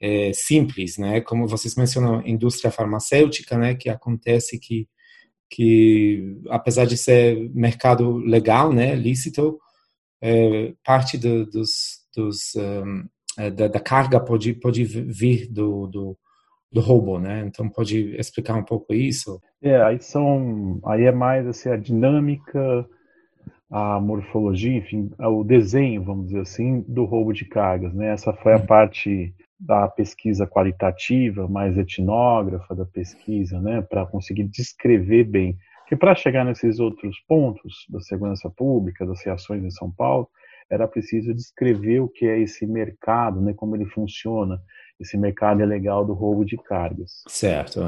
[0.00, 4.88] é, simples, né, como vocês mencionam, indústria farmacêutica, né, que acontece que
[5.48, 9.58] que apesar de ser mercado legal, né, lícito,
[10.20, 13.15] é, parte do, dos, dos um, é,
[13.54, 16.18] da, da, carga pode pode vir do, do
[16.72, 17.44] do robô, né?
[17.46, 19.40] Então pode explicar um pouco isso?
[19.62, 22.86] É, aí são, aí é mais assim a dinâmica,
[23.70, 28.08] a morfologia, enfim, o desenho, vamos dizer assim, do roubo de cargas, né?
[28.08, 28.66] Essa foi a uhum.
[28.66, 35.56] parte da pesquisa qualitativa, mais etnógrafa da pesquisa, né, para conseguir descrever bem.
[35.80, 40.28] Porque para chegar nesses outros pontos da segurança pública, das reações em São Paulo,
[40.70, 44.60] era preciso descrever o que é esse mercado, né, como ele funciona,
[44.98, 47.22] esse mercado ilegal do roubo de cargas.
[47.28, 47.80] Certo.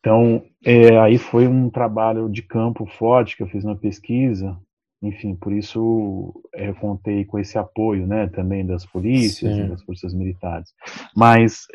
[0.00, 4.56] Então, é, aí foi um trabalho de campo forte que eu fiz na pesquisa.
[5.02, 9.64] Enfim, por isso é, eu contei com esse apoio, né, também das polícias Sim.
[9.64, 10.72] e das forças militares.
[11.16, 11.66] Mas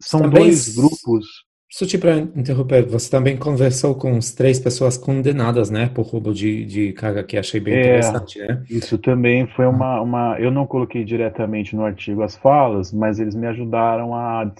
[0.00, 1.45] são também, dois grupos.
[1.68, 6.32] Só te para interromper, você também conversou com as três pessoas condenadas, né, por roubo
[6.32, 8.62] de, de carga, que achei bem é, interessante, né?
[8.70, 10.38] Isso também foi uma, uma.
[10.38, 14.50] Eu não coloquei diretamente no artigo as falas, mas eles me ajudaram a,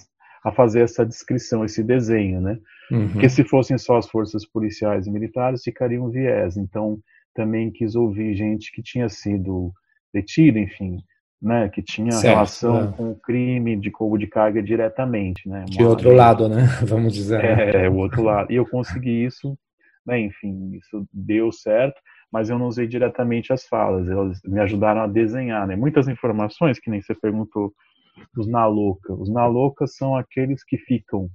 [0.43, 2.59] a fazer essa descrição, esse desenho, né?
[2.91, 3.09] Uhum.
[3.09, 6.57] Porque se fossem só as forças policiais e militares, ficaria um viés.
[6.57, 6.99] Então,
[7.33, 9.71] também quis ouvir gente que tinha sido
[10.13, 10.97] detida, enfim,
[11.41, 12.91] né, que tinha certo, relação é.
[12.91, 15.65] com o crime de roubo de carga diretamente, né?
[15.67, 16.63] De outro lado, né?
[16.87, 17.43] Vamos dizer.
[17.43, 18.51] É, é, o outro lado.
[18.51, 19.57] E eu consegui isso,
[20.05, 20.19] né?
[20.19, 21.99] Enfim, isso deu certo,
[22.31, 24.07] mas eu não usei diretamente as falas.
[24.07, 25.75] Elas me ajudaram a desenhar, né?
[25.75, 27.71] Muitas informações que nem você perguntou
[28.33, 29.13] dos Naloca.
[29.13, 31.29] Os Naloca são aqueles que ficam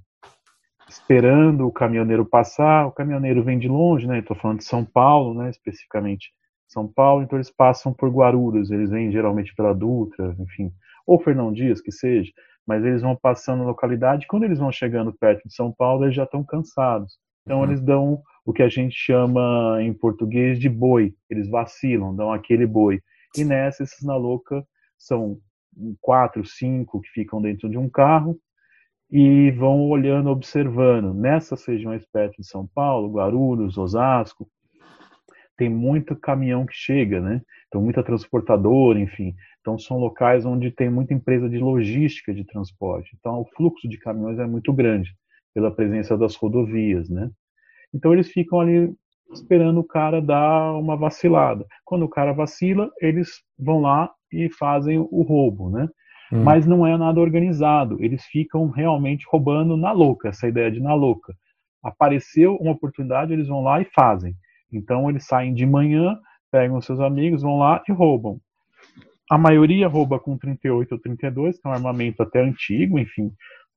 [0.89, 2.87] esperando o caminhoneiro passar.
[2.87, 4.19] O caminhoneiro vem de longe, né?
[4.19, 5.49] Estou falando de São Paulo, né?
[5.49, 6.33] Especificamente
[6.67, 10.71] são Paulo, então eles passam por Guarulhos, eles vêm geralmente pela Dutra, enfim,
[11.05, 12.31] ou Fernão Dias, que seja,
[12.65, 16.15] mas eles vão passando na localidade, quando eles vão chegando perto de São Paulo, eles
[16.15, 17.17] já estão cansados.
[17.45, 17.65] Então uhum.
[17.65, 22.65] eles dão o que a gente chama em português de boi, eles vacilam, dão aquele
[22.65, 23.01] boi.
[23.37, 24.65] E nessa, esses na louca
[24.97, 25.37] são
[26.01, 28.37] quatro, cinco que ficam dentro de um carro
[29.09, 31.13] e vão olhando, observando.
[31.13, 34.47] Nessas regiões perto de São Paulo, Guarulhos, Osasco,
[35.57, 37.41] tem muito caminhão que chega, né?
[37.67, 39.33] Então, muita transportadora, enfim.
[39.61, 43.15] Então, são locais onde tem muita empresa de logística de transporte.
[43.19, 45.11] Então, o fluxo de caminhões é muito grande
[45.53, 47.29] pela presença das rodovias, né?
[47.93, 48.93] Então, eles ficam ali
[49.31, 51.65] esperando o cara dar uma vacilada.
[51.85, 55.87] Quando o cara vacila, eles vão lá e fazem o roubo, né?
[56.31, 56.43] Hum.
[56.43, 57.97] Mas não é nada organizado.
[58.03, 61.33] Eles ficam realmente roubando na louca, essa ideia de na louca.
[61.83, 64.35] Apareceu uma oportunidade, eles vão lá e fazem.
[64.77, 66.17] Então eles saem de manhã,
[66.51, 68.39] pegam seus amigos, vão lá e roubam.
[69.29, 73.31] A maioria rouba com 38 ou 32, que é um armamento até antigo, enfim.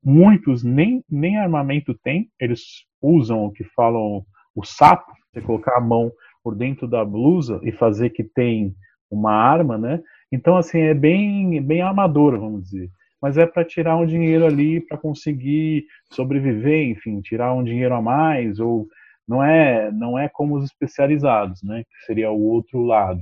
[0.04, 5.80] Muitos nem, nem armamento têm, eles usam o que falam o sapo, você colocar a
[5.80, 8.74] mão por dentro da blusa e fazer que tem
[9.10, 10.02] uma arma, né?
[10.30, 12.90] Então, assim, é bem, bem amador, vamos dizer.
[13.20, 18.02] Mas é para tirar um dinheiro ali, para conseguir sobreviver, enfim, tirar um dinheiro a
[18.02, 18.86] mais, ou
[19.26, 23.20] não é, não é como os especializados, né, que seria o outro lado.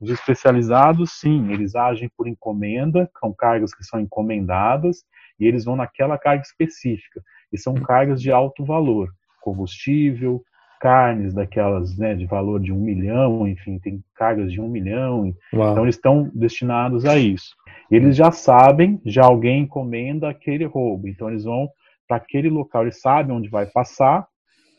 [0.00, 5.04] Os especializados, sim, eles agem por encomenda, com cargas que são encomendadas,
[5.38, 7.20] e eles vão naquela carga específica.
[7.52, 10.42] E são cargas de alto valor, combustível,
[10.80, 15.34] carnes daquelas né, de valor de um milhão, enfim, tem cargas de um milhão.
[15.52, 15.72] Uau.
[15.72, 17.54] Então eles estão destinados a isso.
[17.90, 21.68] Eles já sabem, já alguém encomenda aquele roubo, então eles vão
[22.06, 24.26] para aquele local, eles sabem onde vai passar,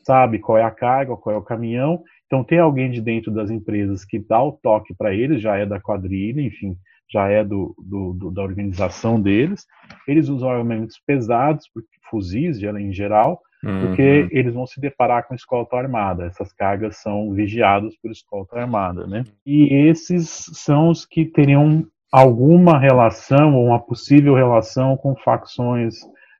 [0.03, 2.03] sabe qual é a carga, qual é o caminhão.
[2.25, 5.65] Então tem alguém de dentro das empresas que dá o toque para eles, já é
[5.65, 6.75] da quadrilha, enfim,
[7.11, 9.65] já é do, do, do, da organização deles.
[10.07, 11.65] Eles usam armamentos pesados,
[12.09, 13.87] fuzis em geral, uhum.
[13.87, 16.25] porque eles vão se deparar com escolta armada.
[16.25, 19.23] Essas cargas são vigiadas por escolta armada, né?
[19.45, 25.95] E esses são os que teriam alguma relação ou uma possível relação com facções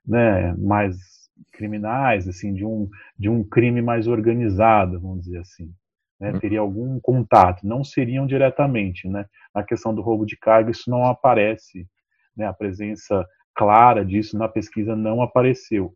[0.06, 0.96] né, mais
[1.52, 5.72] criminais, assim, de um, de um crime mais organizado, vamos dizer assim.
[6.20, 6.32] Né?
[6.32, 6.38] Uhum.
[6.38, 9.24] Teria algum contato, não seriam diretamente, né?
[9.54, 11.86] Na questão do roubo de carga, isso não aparece,
[12.36, 12.46] né?
[12.46, 15.94] A presença clara disso na pesquisa não apareceu.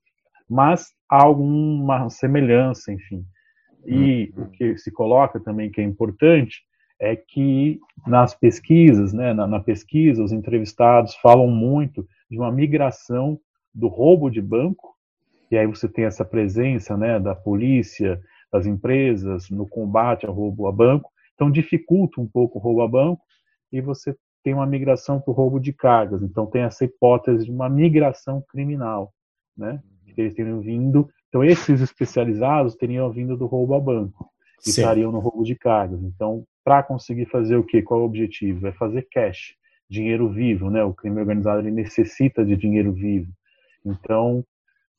[0.49, 3.25] Mas há alguma semelhança, enfim.
[3.87, 4.45] E uhum.
[4.45, 6.63] o que se coloca também que é importante
[7.01, 13.39] é que nas pesquisas, né, na, na pesquisa, os entrevistados falam muito de uma migração
[13.75, 14.94] do roubo de banco
[15.51, 18.21] e aí você tem essa presença né, da polícia,
[18.53, 22.89] das empresas no combate ao roubo a banco, então dificulta um pouco o roubo a
[22.89, 23.23] banco
[23.73, 26.23] e você tem uma migração para o roubo de cargas.
[26.23, 29.13] Então tem essa hipótese de uma migração criminal,
[29.57, 29.83] né?
[30.15, 31.09] Que eles teriam vindo.
[31.29, 34.31] Então esses especializados teriam vindo do roubo a banco
[34.61, 34.83] e Sim.
[34.83, 36.01] estariam no roubo de cargas.
[36.03, 37.83] Então para conseguir fazer o quê?
[37.83, 38.67] Qual é o objetivo?
[38.67, 39.55] É fazer cash,
[39.91, 40.85] dinheiro vivo, né?
[40.85, 43.33] O crime organizado ele necessita de dinheiro vivo.
[43.85, 44.45] Então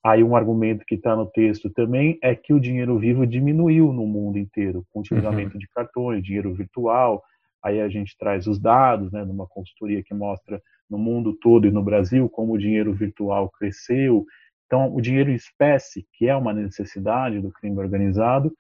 [0.06, 4.06] Aí um argumento que está no texto também é que o dinheiro vivo diminuiu no
[4.06, 5.60] mundo inteiro, com o utilizamento uhum.
[5.60, 7.24] de cartões, dinheiro virtual.
[7.64, 11.72] Aí a gente traz os dados, né, numa consultoria que mostra no mundo todo e
[11.72, 14.24] no Brasil como o dinheiro virtual cresceu.
[14.68, 18.54] Então, o dinheiro em espécie, que é uma necessidade do crime organizado,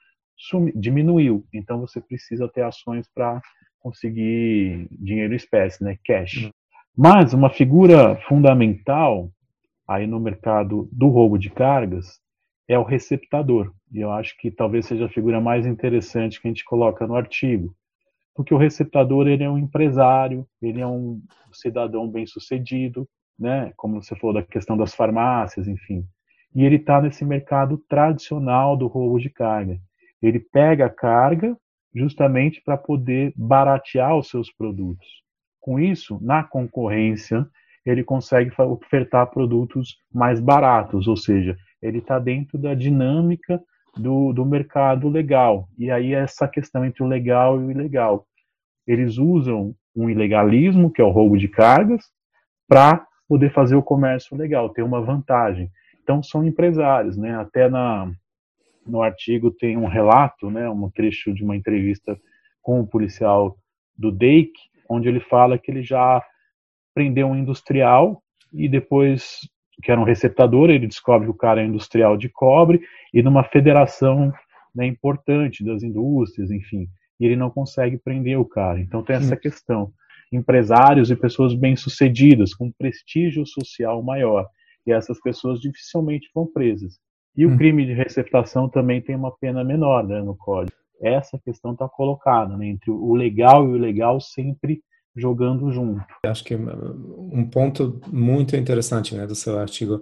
[0.73, 1.45] diminuiu.
[1.53, 3.39] Então, você precisa ter ações para
[3.77, 6.45] conseguir dinheiro em espécie, né, cash.
[6.45, 6.49] Uhum.
[6.97, 9.29] Mas uma figura fundamental
[9.87, 12.19] aí no mercado do roubo de cargas
[12.67, 13.71] é o receptador.
[13.91, 17.15] E eu acho que talvez seja a figura mais interessante que a gente coloca no
[17.15, 17.75] artigo.
[18.33, 21.21] Porque o receptador ele é um empresário, ele é um
[21.53, 23.07] cidadão bem-sucedido,
[23.39, 23.71] né?
[23.77, 26.05] como você falou da questão das farmácias, enfim.
[26.53, 29.79] E ele está nesse mercado tradicional do roubo de carga.
[30.21, 31.55] Ele pega a carga
[31.93, 35.07] justamente para poder baratear os seus produtos.
[35.61, 37.47] Com isso, na concorrência,
[37.85, 43.61] ele consegue ofertar produtos mais baratos, ou seja, ele está dentro da dinâmica
[43.95, 45.67] do, do mercado legal.
[45.77, 48.25] E aí essa questão entre o legal e o ilegal.
[48.87, 52.03] Eles usam um ilegalismo, que é o roubo de cargas,
[52.67, 55.69] para poder fazer o comércio legal, ter uma vantagem.
[56.03, 57.35] Então são empresários, né?
[57.35, 58.11] Até na
[58.85, 62.15] no artigo tem um relato, né, um trecho de uma entrevista
[62.61, 63.57] com o policial
[63.97, 64.51] do DEIC,
[64.87, 66.23] onde ele fala que ele já
[66.95, 69.41] prendeu um industrial e depois
[69.83, 72.81] que era um receptador, ele descobre que o cara é industrial de cobre
[73.13, 74.33] e numa federação
[74.73, 76.87] né, importante das indústrias, enfim,
[77.19, 78.79] e ele não consegue prender o cara.
[78.79, 79.91] Então tem essa questão.
[80.31, 84.47] Empresários e pessoas bem-sucedidas, com prestígio social maior,
[84.87, 86.97] e essas pessoas dificilmente vão presas.
[87.37, 87.57] E o hum.
[87.57, 90.75] crime de receptação também tem uma pena menor né, no código.
[91.01, 94.81] Essa questão está colocada né, entre o legal e o ilegal sempre
[95.15, 96.03] jogando junto.
[96.25, 100.01] Acho que um ponto muito interessante né, do seu artigo.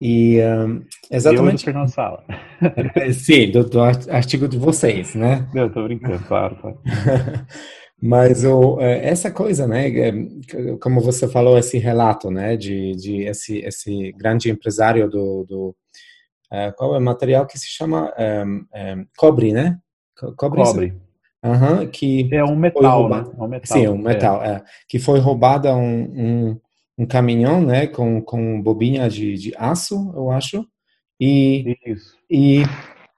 [0.00, 1.62] E um, exatamente.
[1.62, 2.24] Eu Fernando Sala.
[3.14, 5.48] Sim, do, do, artigo de vocês, né?
[5.54, 6.56] Eu tô brincando, claro.
[6.56, 6.78] claro.
[8.02, 10.12] Mas o, é, essa coisa, né, é,
[10.80, 15.76] como você falou, esse relato, né, de, de esse, esse grande empresário do, do
[16.52, 19.78] uh, qual é o material que se chama um, um, cobre, né?
[20.36, 20.62] Cobre.
[20.62, 20.94] cobre.
[21.44, 23.22] Uhum, que é um metal, né?
[23.38, 23.76] É um metal.
[23.76, 24.48] Sim, um metal, é.
[24.48, 24.62] é.
[24.88, 26.60] Que foi roubada um, um,
[26.98, 30.66] um, caminhão, né, com, com bobinha de, de aço, eu acho.
[31.20, 32.16] E, Isso.
[32.30, 32.62] E,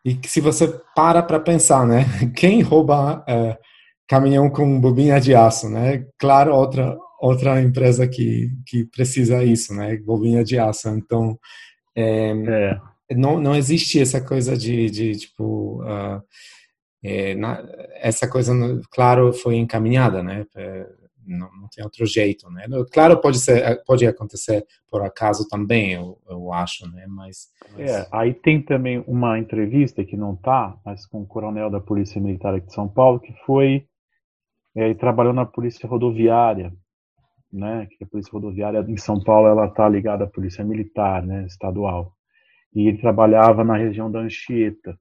[0.05, 3.57] e se você para para pensar, né, quem rouba é,
[4.09, 6.05] caminhão com bobinha de aço, né?
[6.19, 10.89] Claro, outra outra empresa que, que precisa isso, né, bobinha de aço.
[10.89, 11.39] Então,
[11.95, 13.15] é, é.
[13.15, 15.81] Não, não existe essa coisa de, de tipo...
[15.85, 16.21] Uh,
[17.03, 17.63] é, na,
[17.95, 18.53] essa coisa,
[18.91, 20.47] claro, foi encaminhada, né?
[20.57, 20.87] É,
[21.27, 22.67] não, não, tem outro jeito, né?
[22.93, 27.05] Claro, pode ser, pode acontecer por acaso também, eu, eu acho, né?
[27.09, 27.91] Mas, mas...
[27.91, 32.21] É, aí tem também uma entrevista que não tá, mas com o coronel da Polícia
[32.21, 33.87] Militar aqui de São Paulo, que foi
[34.77, 36.73] é, trabalhou na Polícia Rodoviária,
[37.53, 37.87] né?
[37.87, 41.47] Que a Polícia Rodoviária em São Paulo ela tá ligada à Polícia Militar, né?
[41.47, 42.13] Estadual.
[42.75, 44.99] E ele trabalhava na região da Anchieta.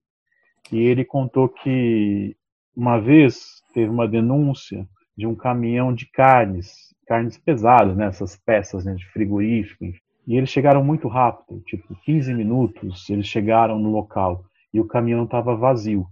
[0.71, 2.36] E ele contou que
[2.75, 8.84] uma vez teve uma denúncia de um caminhão de carnes, carnes pesadas, né, essas peças
[8.84, 9.86] né, de frigorífico.
[10.28, 15.23] E eles chegaram muito rápido, tipo 15 minutos, eles chegaram no local e o caminhão
[15.23, 16.08] estava vazio.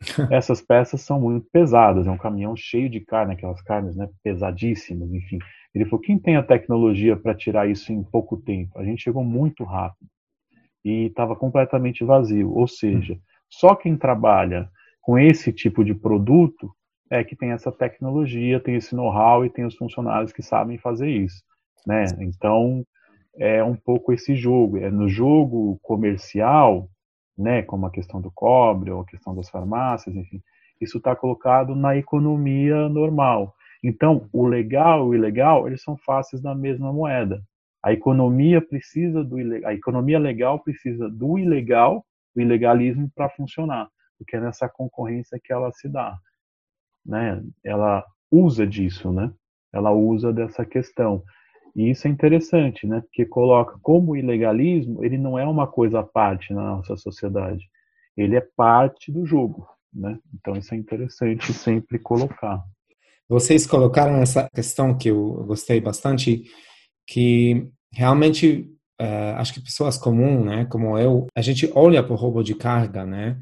[0.30, 5.12] Essas peças são muito pesadas, é um caminhão cheio de carne, aquelas carnes né, pesadíssimas,
[5.12, 5.38] enfim.
[5.74, 8.78] Ele falou: quem tem a tecnologia para tirar isso em pouco tempo?
[8.78, 10.08] A gente chegou muito rápido
[10.84, 12.52] e estava completamente vazio.
[12.52, 14.68] Ou seja, só quem trabalha
[15.00, 16.70] com esse tipo de produto
[17.10, 21.08] é que tem essa tecnologia, tem esse know-how e tem os funcionários que sabem fazer
[21.08, 21.42] isso,
[21.86, 22.04] né?
[22.20, 22.84] Então
[23.38, 24.78] é um pouco esse jogo.
[24.78, 26.88] É no jogo comercial,
[27.36, 27.62] né?
[27.62, 30.42] Como a questão do cobre ou a questão das farmácias, enfim,
[30.80, 33.54] isso está colocado na economia normal.
[33.82, 37.42] Então, o legal e o ilegal, eles são faces da mesma moeda.
[37.82, 42.04] A economia precisa do a economia legal precisa do ilegal
[42.38, 46.16] o ilegalismo para funcionar, porque é nessa concorrência que ela se dá,
[47.04, 47.42] né?
[47.64, 49.32] Ela usa disso, né?
[49.72, 51.22] Ela usa dessa questão.
[51.74, 53.00] E isso é interessante, né?
[53.00, 57.68] Porque coloca como o ilegalismo, ele não é uma coisa à parte na nossa sociedade.
[58.16, 60.18] Ele é parte do jogo, né?
[60.34, 62.62] Então isso é interessante sempre colocar.
[63.28, 66.44] Vocês colocaram essa questão que eu gostei bastante,
[67.06, 68.66] que realmente
[69.00, 72.54] uh, acho que pessoas comuns, né, como eu, a gente olha para o roubo de
[72.54, 73.38] carga, né,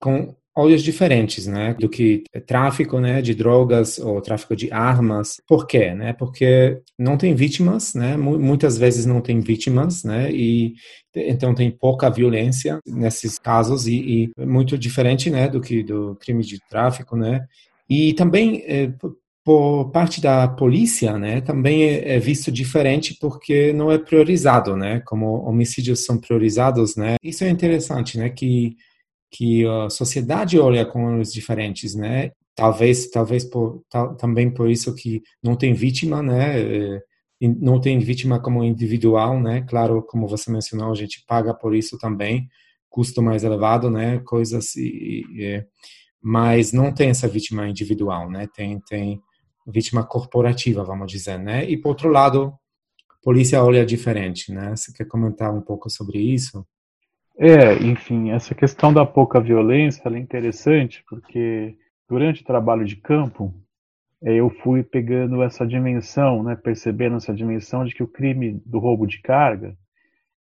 [0.00, 5.36] com olhos diferentes, né, do que tráfico, né, de drogas ou tráfico de armas.
[5.46, 6.14] Por quê, né?
[6.14, 8.16] Porque não tem vítimas, né?
[8.16, 10.32] Muitas vezes não tem vítimas, né?
[10.32, 10.74] E
[11.14, 16.42] então tem pouca violência nesses casos e, e muito diferente, né, do que do crime
[16.42, 17.46] de tráfico, né?
[17.88, 18.90] E também eh,
[19.46, 25.00] por parte da polícia, né, também é, é visto diferente porque não é priorizado, né,
[25.06, 27.14] como homicídios são priorizados, né.
[27.22, 28.76] Isso é interessante, né, que
[29.30, 32.32] que a sociedade olha com olhos diferentes, né.
[32.56, 37.00] Talvez, talvez por, tal, também por isso que não tem vítima, né, é,
[37.40, 39.62] não tem vítima como individual, né.
[39.68, 42.48] Claro, como você mencionou, a gente paga por isso também,
[42.90, 45.64] custo mais elevado, né, coisas e, e
[46.22, 48.48] mas não tem essa vítima individual, né?
[48.52, 49.20] Tem tem
[49.66, 51.64] vítima corporativa, vamos dizer, né?
[51.64, 52.54] E por outro lado,
[53.10, 54.74] a polícia olha diferente, né?
[54.76, 56.66] Você quer comentar um pouco sobre isso?
[57.38, 61.76] É, enfim, essa questão da pouca violência é interessante porque
[62.08, 63.52] durante o trabalho de campo
[64.22, 68.78] é, eu fui pegando essa dimensão, né, percebendo essa dimensão de que o crime do
[68.78, 69.76] roubo de carga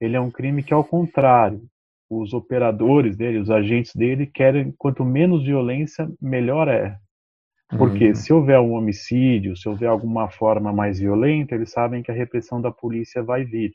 [0.02, 1.62] ele é um crime que, ao contrário,
[2.10, 6.98] os operadores dele, os agentes dele, querem quanto menos violência, melhor é.
[7.78, 8.14] Porque uhum.
[8.14, 12.60] se houver um homicídio, se houver alguma forma mais violenta, eles sabem que a repressão
[12.60, 13.74] da polícia vai vir.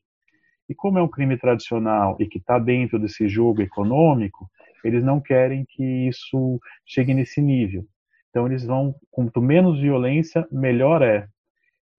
[0.69, 4.49] E como é um crime tradicional e que está dentro desse jogo econômico,
[4.83, 7.85] eles não querem que isso chegue nesse nível.
[8.29, 11.27] Então eles vão, quanto menos violência, melhor é.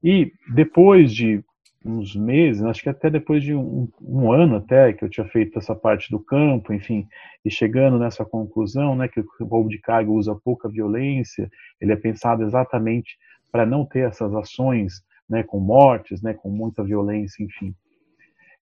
[0.03, 1.43] E depois de
[1.85, 5.59] uns meses, acho que até depois de um, um, ano até que eu tinha feito
[5.59, 7.07] essa parte do campo, enfim,
[7.45, 11.49] e chegando nessa conclusão, né, que o roubo de carga usa pouca violência,
[11.81, 13.17] ele é pensado exatamente
[13.51, 17.75] para não ter essas ações, né, com mortes, né, com muita violência, enfim.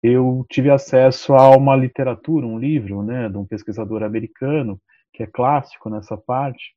[0.04, 4.80] Eu tive acesso a uma literatura, um livro, né, de um pesquisador americano
[5.14, 6.74] que é clássico nessa parte,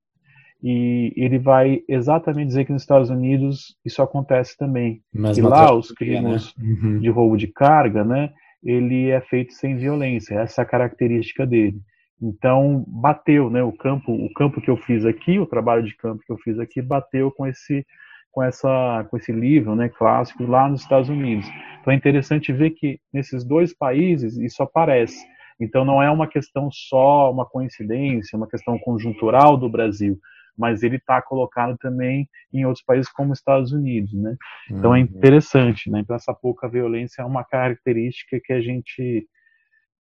[0.67, 5.03] e ele vai exatamente dizer que nos Estados Unidos isso acontece também.
[5.13, 6.65] Mas e lá os crimes né?
[6.83, 7.01] uhum.
[7.01, 11.83] de roubo de carga, né, ele é feito sem violência, essa é a característica dele.
[12.21, 16.23] Então bateu, né, o campo, o campo que eu fiz aqui, o trabalho de campo
[16.27, 17.85] que eu fiz aqui bateu com esse
[18.33, 21.47] com essa com esse livro, né, clássico lá nos Estados Unidos.
[21.83, 25.27] Então é interessante ver que nesses dois países isso aparece.
[25.61, 30.19] Então não é uma questão só, uma coincidência, uma questão conjuntural do Brasil
[30.57, 34.37] mas ele está colocado também em outros países como Estados Unidos, né?
[34.71, 35.05] Então é uhum.
[35.05, 36.01] interessante, né?
[36.01, 39.27] Então essa pouca violência é uma característica que a gente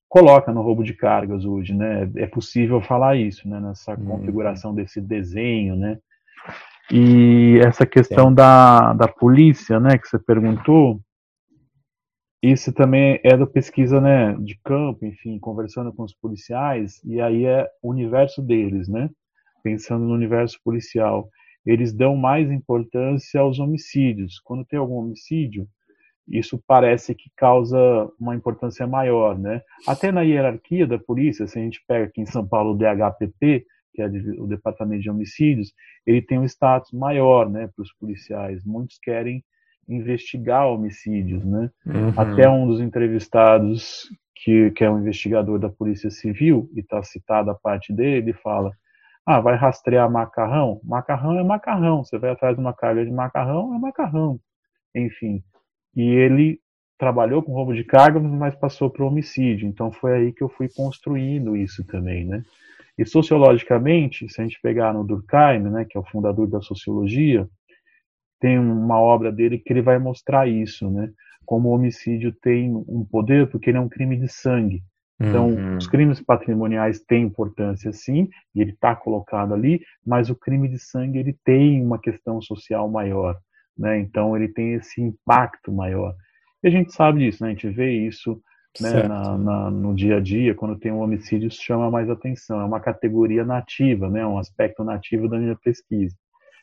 [0.08, 2.10] coloca no roubo de cargas hoje, né?
[2.16, 3.58] É possível falar isso, né?
[3.58, 4.06] Nessa uhum.
[4.06, 5.98] configuração desse desenho, né?
[6.92, 9.98] E essa questão da, da polícia, né?
[9.98, 11.00] Que você perguntou,
[12.42, 14.34] isso também é da pesquisa, né?
[14.34, 19.08] De campo, enfim, conversando com os policiais e aí é o universo deles, né?
[19.64, 21.28] Pensando no universo policial,
[21.64, 24.38] eles dão mais importância aos homicídios.
[24.44, 25.66] Quando tem algum homicídio,
[26.28, 27.78] isso parece que causa
[28.20, 29.62] uma importância maior, né?
[29.86, 33.64] Até na hierarquia da polícia, se a gente pega aqui em São Paulo o DHPP,
[33.94, 35.72] que é o Departamento de Homicídios,
[36.06, 38.64] ele tem um status maior, né, para os policiais.
[38.64, 39.42] Muitos querem
[39.88, 41.70] investigar homicídios, né?
[41.86, 42.12] Uhum.
[42.16, 47.52] Até um dos entrevistados que, que é um investigador da Polícia Civil e está citada
[47.52, 48.72] a parte dele, ele fala
[49.26, 50.80] ah, vai rastrear macarrão?
[50.84, 52.04] Macarrão é macarrão.
[52.04, 54.38] Você vai atrás de uma carga de macarrão, é macarrão.
[54.94, 55.42] Enfim.
[55.96, 56.60] E ele
[56.98, 59.68] trabalhou com roubo de carga, mas passou para homicídio.
[59.68, 62.42] Então foi aí que eu fui construindo isso também, né?
[62.96, 67.48] E sociologicamente, se a gente pegar no Durkheim, né, que é o fundador da sociologia,
[68.38, 71.10] tem uma obra dele que ele vai mostrar isso, né?
[71.44, 74.82] Como o homicídio tem um poder porque ele é um crime de sangue.
[75.20, 75.76] Então, uhum.
[75.76, 80.78] os crimes patrimoniais têm importância, sim, e ele está colocado ali, mas o crime de
[80.78, 83.38] sangue ele tem uma questão social maior,
[83.78, 83.98] né?
[83.98, 86.14] Então, ele tem esse impacto maior.
[86.62, 87.50] E a gente sabe disso, né?
[87.50, 88.40] A gente vê isso
[88.80, 92.60] né, na, na, no dia a dia, quando tem um homicídio, isso chama mais atenção.
[92.60, 94.26] É uma categoria nativa, né?
[94.26, 96.16] Um aspecto nativo da minha pesquisa.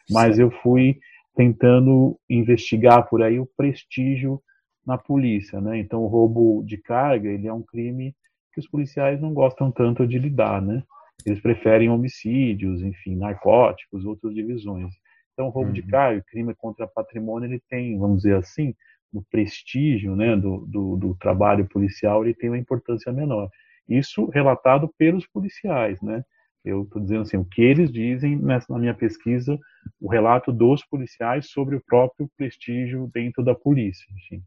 [0.10, 0.52] Mas certo.
[0.52, 1.00] eu fui
[1.36, 4.42] tentando investigar por aí o prestígio
[4.86, 5.80] na polícia, né?
[5.80, 8.14] Então, o roubo de carga ele é um crime
[8.52, 10.84] que os policiais não gostam tanto de lidar, né?
[11.26, 14.94] Eles preferem homicídios, enfim, narcóticos, outras divisões.
[15.34, 15.74] Então, roubo uhum.
[15.74, 18.74] de carga, crime contra patrimônio, ele tem, vamos dizer assim,
[19.14, 23.50] o prestígio né, do, do, do, trabalho policial, ele tem uma importância menor.
[23.88, 26.24] Isso relatado pelos policiais, né?
[26.64, 29.60] Eu estou dizendo assim, o que eles dizem nessa, na minha pesquisa,
[30.00, 34.06] o relato dos policiais sobre o próprio prestígio dentro da polícia.
[34.16, 34.44] Enfim.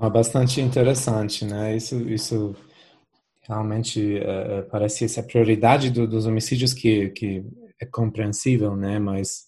[0.00, 1.76] É bastante interessante, né?
[1.76, 2.56] Isso, isso
[3.50, 7.44] realmente é, parece essa prioridade do, dos homicídios que, que
[7.80, 8.98] é compreensível, né?
[9.00, 9.42] Mas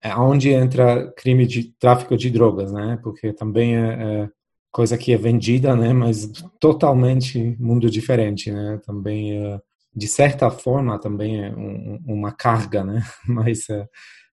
[0.00, 2.98] é onde entra crime de tráfico de drogas, né?
[3.02, 4.28] Porque também é, é
[4.70, 5.92] coisa que é vendida, né?
[5.92, 6.30] Mas
[6.60, 8.80] totalmente mundo diferente, né?
[8.86, 9.60] Também é,
[9.94, 13.02] de certa forma também é um, uma carga, né?
[13.26, 13.86] Mas é,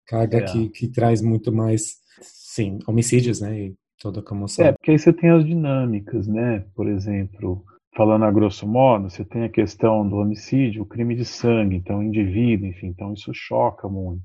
[0.05, 0.41] carga é.
[0.43, 3.57] que, que traz muito mais, sim, homicídios, né?
[3.57, 4.65] E toda a comoção.
[4.65, 6.65] É, porque aí você tem as dinâmicas, né?
[6.75, 7.63] Por exemplo,
[7.95, 12.03] falando a grosso modo, você tem a questão do homicídio, o crime de sangue, então
[12.03, 14.23] indivíduo, enfim, então isso choca muito.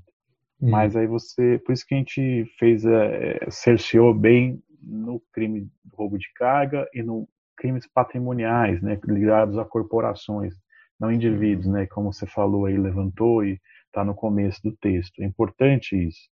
[0.61, 0.69] Hum.
[0.71, 5.95] Mas aí você, por isso que a gente fez, é, cerceou bem no crime do
[5.95, 10.53] roubo de carga e no crimes patrimoniais, né, ligados a corporações,
[10.99, 15.21] não indivíduos, né, como você falou aí, levantou e está no começo do texto.
[15.21, 16.29] É importante isso,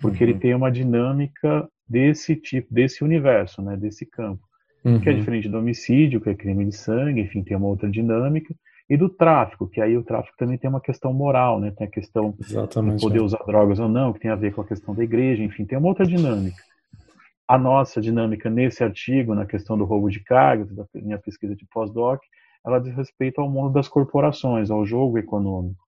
[0.00, 0.30] porque uhum.
[0.30, 4.42] ele tem uma dinâmica desse tipo, desse universo, né, desse campo
[4.84, 5.00] uhum.
[5.00, 8.54] que é diferente do homicídio, que é crime de sangue, enfim, tem uma outra dinâmica,
[8.88, 11.70] e do tráfico, que aí o tráfico também tem uma questão moral, né?
[11.70, 13.22] Tem a questão Exatamente, de poder é.
[13.22, 15.78] usar drogas ou não, que tem a ver com a questão da igreja, enfim, tem
[15.78, 16.62] uma outra dinâmica.
[17.48, 21.66] A nossa dinâmica nesse artigo, na questão do roubo de cargas, da minha pesquisa de
[21.66, 22.20] pós-doc,
[22.64, 25.82] ela diz respeito ao mundo das corporações, ao jogo econômico.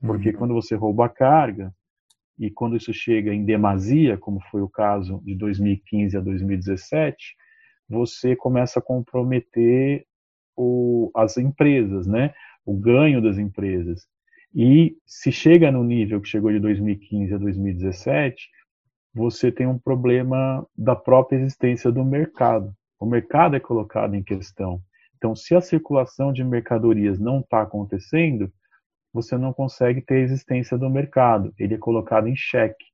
[0.00, 0.36] Porque uhum.
[0.36, 1.72] quando você rouba a carga,
[2.38, 7.36] e quando isso chega em demasia, como foi o caso de 2015 a 2017,
[7.88, 10.04] você começa a comprometer
[10.56, 12.34] o, as empresas, né?
[12.68, 14.06] o ganho das empresas.
[14.54, 18.48] E se chega no nível que chegou de 2015 a 2017,
[19.14, 22.72] você tem um problema da própria existência do mercado.
[23.00, 24.80] O mercado é colocado em questão.
[25.16, 28.52] Então, se a circulação de mercadorias não está acontecendo,
[29.12, 31.52] você não consegue ter a existência do mercado.
[31.58, 32.84] Ele é colocado em xeque.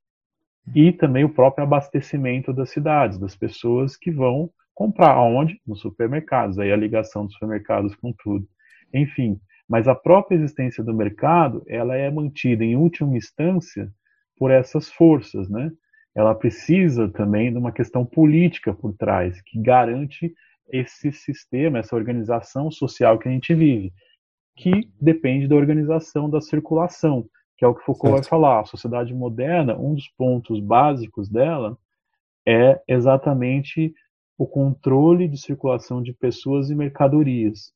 [0.74, 5.12] E também o próprio abastecimento das cidades, das pessoas que vão comprar.
[5.12, 5.60] Aonde?
[5.66, 6.58] Nos supermercados.
[6.58, 8.46] Aí a ligação dos supermercados com tudo.
[8.92, 13.90] Enfim, mas a própria existência do mercado, ela é mantida em última instância
[14.36, 15.70] por essas forças, né?
[16.14, 20.32] Ela precisa também de uma questão política por trás, que garante
[20.70, 23.92] esse sistema, essa organização social que a gente vive,
[24.56, 28.22] que depende da organização da circulação, que é o que Foucault certo.
[28.22, 28.60] vai falar.
[28.60, 31.76] A sociedade moderna, um dos pontos básicos dela
[32.46, 33.92] é exatamente
[34.36, 37.72] o controle de circulação de pessoas e mercadorias.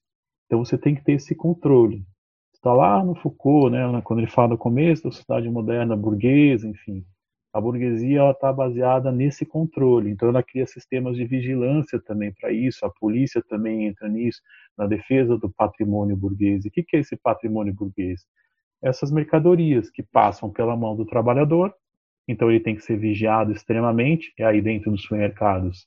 [0.46, 2.04] Então você tem que ter esse controle.
[2.52, 7.04] Está lá no Foucault, né, quando ele fala do começo da sociedade moderna burguesa, enfim.
[7.52, 12.84] A burguesia está baseada nesse controle, então ela cria sistemas de vigilância também para isso,
[12.84, 14.40] a polícia também entra nisso,
[14.76, 16.64] na defesa do patrimônio burguês.
[16.64, 18.26] E o que, que é esse patrimônio burguês?
[18.82, 21.72] Essas mercadorias que passam pela mão do trabalhador,
[22.28, 25.86] então ele tem que ser vigiado extremamente, e aí dentro dos supermercados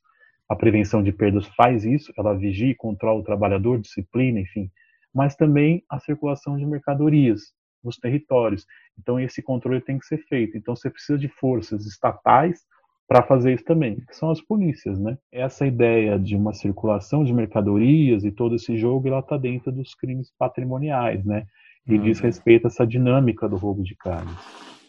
[0.52, 4.70] a prevenção de perdas faz isso, ela vigia e controla o trabalhador, disciplina, enfim,
[5.16, 8.66] mas também a circulação de mercadorias nos territórios.
[9.00, 10.58] Então esse controle tem que ser feito.
[10.58, 12.66] Então você precisa de forças estatais
[13.08, 15.18] para fazer isso também, que são as polícias, né?
[15.32, 19.96] Essa ideia de uma circulação de mercadorias e todo esse jogo, ela está dentro dos
[19.96, 21.46] crimes patrimoniais, né?
[21.88, 22.04] E uhum.
[22.04, 24.36] diz respeito a essa dinâmica do roubo de cargas.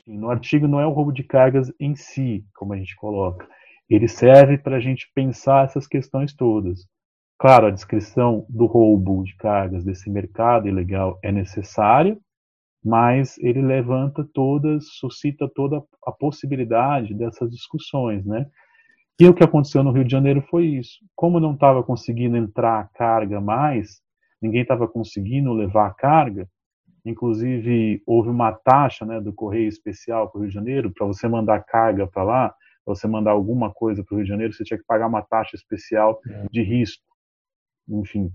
[0.09, 3.47] No artigo não é o roubo de cargas em si, como a gente coloca,
[3.89, 6.87] ele serve para a gente pensar essas questões todas.
[7.39, 12.17] Claro, a descrição do roubo de cargas desse mercado ilegal é necessária,
[12.85, 18.47] mas ele levanta todas, suscita toda a possibilidade dessas discussões, né?
[19.21, 20.99] E o que aconteceu no Rio de Janeiro foi isso.
[21.15, 24.01] Como não estava conseguindo entrar a carga mais,
[24.41, 26.49] ninguém estava conseguindo levar a carga,
[27.05, 31.29] inclusive houve uma taxa né, do Correio Especial para o Rio de Janeiro, para você
[31.29, 32.55] mandar carga para lá,
[32.85, 35.57] você mandar alguma coisa para o Rio de Janeiro, você tinha que pagar uma taxa
[35.57, 36.47] especial uhum.
[36.51, 37.03] de risco.
[37.89, 38.31] Enfim,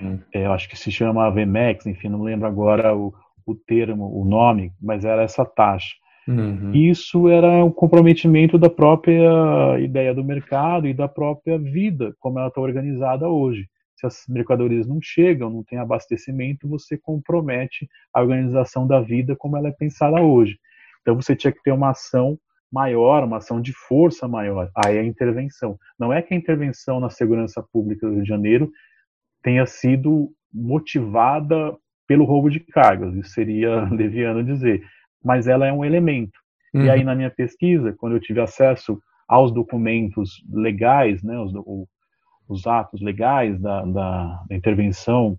[0.00, 0.20] uhum.
[0.34, 3.12] é, eu acho que se chama VMEX, enfim, não lembro agora o,
[3.46, 5.94] o termo, o nome, mas era essa taxa.
[6.28, 6.72] Uhum.
[6.74, 12.38] Isso era o um comprometimento da própria ideia do mercado e da própria vida, como
[12.38, 13.66] ela está organizada hoje.
[13.96, 19.56] Se as mercadorias não chegam, não tem abastecimento, você compromete a organização da vida como
[19.56, 20.58] ela é pensada hoje.
[21.00, 22.38] Então você tinha que ter uma ação
[22.70, 24.70] maior, uma ação de força maior.
[24.74, 25.78] Aí é a intervenção.
[25.98, 28.70] Não é que a intervenção na segurança pública do Rio de Janeiro
[29.42, 34.82] tenha sido motivada pelo roubo de cargas, isso seria leviano dizer,
[35.22, 36.38] mas ela é um elemento.
[36.74, 36.84] Uhum.
[36.84, 38.98] E aí na minha pesquisa, quando eu tive acesso
[39.28, 41.52] aos documentos legais, né, os,
[42.48, 45.38] os atos legais da, da, da intervenção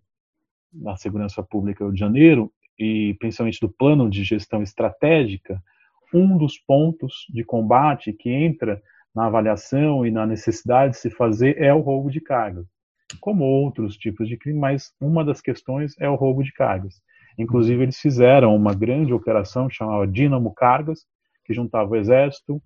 [0.72, 5.62] na segurança pública do Rio de Janeiro, e principalmente do plano de gestão estratégica,
[6.14, 8.82] um dos pontos de combate que entra
[9.14, 12.66] na avaliação e na necessidade de se fazer é o roubo de cargas,
[13.20, 17.02] como outros tipos de crime, mas uma das questões é o roubo de cargas.
[17.38, 21.06] Inclusive, eles fizeram uma grande operação chamada Dínamo Cargas,
[21.46, 22.62] que juntava o Exército,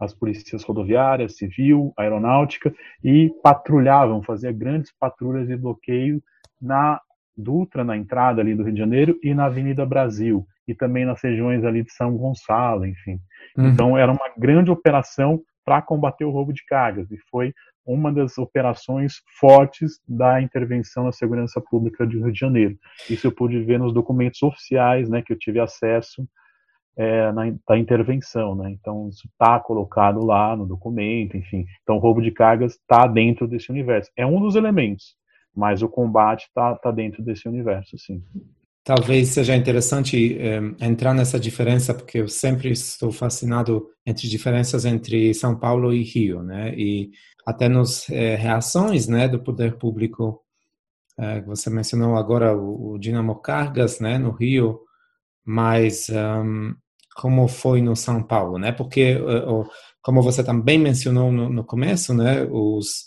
[0.00, 6.22] as polícias rodoviárias, civil, aeronáutica, e patrulhavam, fazia grandes patrulhas de bloqueio
[6.60, 7.00] na
[7.36, 11.22] Dutra, na entrada ali do Rio de Janeiro, e na Avenida Brasil e também nas
[11.22, 13.18] regiões ali de São Gonçalo, enfim.
[13.56, 13.68] Uhum.
[13.68, 17.52] Então era uma grande operação para combater o roubo de cargas e foi
[17.86, 22.76] uma das operações fortes da intervenção na segurança pública de Rio de Janeiro.
[23.08, 26.28] Isso eu pude ver nos documentos oficiais, né, que eu tive acesso
[26.96, 28.70] é, na, da intervenção, né?
[28.70, 31.64] Então isso está colocado lá no documento, enfim.
[31.82, 34.10] Então o roubo de cargas está dentro desse universo.
[34.16, 35.16] É um dos elementos,
[35.54, 38.22] mas o combate está tá dentro desse universo, sim
[38.88, 45.34] talvez seja interessante eh, entrar nessa diferença, porque eu sempre estou fascinado entre diferenças entre
[45.34, 46.74] São Paulo e Rio, né?
[46.74, 47.10] E
[47.46, 50.42] até nas eh, reações, né, do poder público,
[51.18, 54.80] eh, você mencionou agora o, o Dinamo Cargas, né, no Rio,
[55.44, 56.74] mas um,
[57.14, 58.72] como foi no São Paulo, né?
[58.72, 59.18] Porque
[60.02, 63.06] como você também mencionou no, no começo, né, os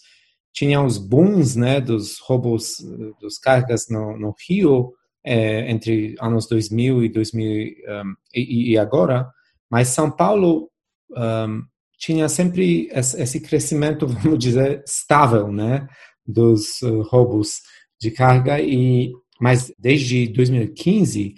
[0.54, 2.76] tinha os booms, né, dos roubos,
[3.20, 9.30] dos cargas no, no Rio, é, entre anos 2000 e 2000 um, e, e, agora,
[9.70, 10.70] mas São Paulo
[11.12, 11.64] um,
[11.98, 15.88] tinha sempre esse crescimento, vamos dizer, estável, né,
[16.26, 17.62] dos uh, roubos
[18.00, 21.34] de carga e mas desde 2015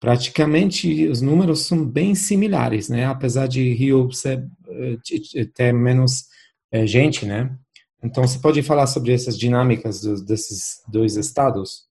[0.00, 6.24] praticamente os números são bem similares, né, apesar de Rio ser, uh, ter menos
[6.74, 7.50] uh, gente, né.
[8.02, 11.86] Então você pode falar sobre essas dinâmicas desses dois estados?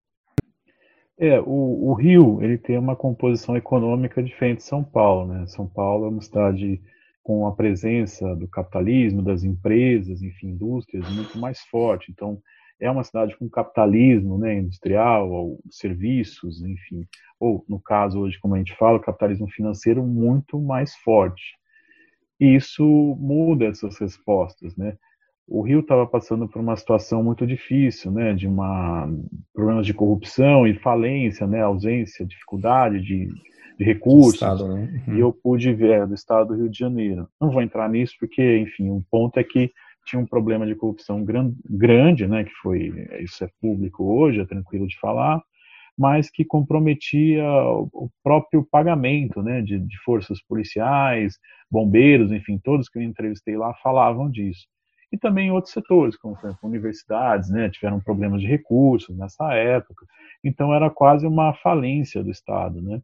[1.18, 5.46] É, o, o, Rio ele tem uma composição econômica diferente de São Paulo, né?
[5.48, 6.82] São Paulo é uma cidade
[7.22, 12.12] com a presença do capitalismo, das empresas, enfim, indústrias muito mais forte.
[12.12, 12.42] Então,
[12.80, 17.08] é uma cidade com capitalismo, né, industrial, serviços, enfim,
[17.40, 21.58] ou no caso hoje, como a gente fala, capitalismo financeiro muito mais forte.
[22.40, 22.84] E isso
[23.20, 24.98] muda essas respostas, né?
[25.48, 29.10] O Rio estava passando por uma situação muito difícil, né, de uma
[29.54, 33.28] problemas de corrupção e falência, né, ausência, dificuldade de,
[33.78, 34.36] de recursos.
[34.36, 35.04] Estado, né?
[35.08, 35.16] uhum.
[35.16, 37.28] E eu pude ver é, do estado do Rio de Janeiro.
[37.40, 39.72] Não vou entrar nisso porque, enfim, um ponto é que
[40.06, 42.92] tinha um problema de corrupção gran, grande, né, que foi
[43.22, 45.42] isso é público hoje, é tranquilo de falar,
[45.98, 51.38] mas que comprometia o próprio pagamento, né, de, de forças policiais,
[51.70, 54.73] bombeiros, enfim, todos que eu entrevistei lá falavam disso
[55.14, 59.54] e também em outros setores, como por exemplo, universidades, né, tiveram problemas de recursos nessa
[59.54, 60.08] época.
[60.44, 63.00] Então era quase uma falência do Estado, né?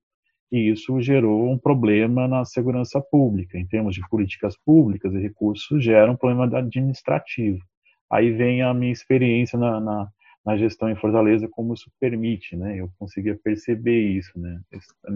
[0.51, 5.83] E isso gerou um problema na segurança pública, em termos de políticas públicas e recursos,
[5.83, 7.63] gera um problema administrativo.
[8.11, 10.07] Aí vem a minha experiência na, na,
[10.43, 12.79] na gestão em Fortaleza, como isso permite, né?
[12.79, 14.59] Eu conseguia perceber isso, né?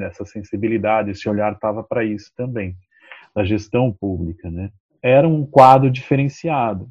[0.04, 2.76] Essa sensibilidade, esse olhar estava para isso também,
[3.36, 4.70] da gestão pública, né?
[5.04, 6.90] Era um quadro diferenciado.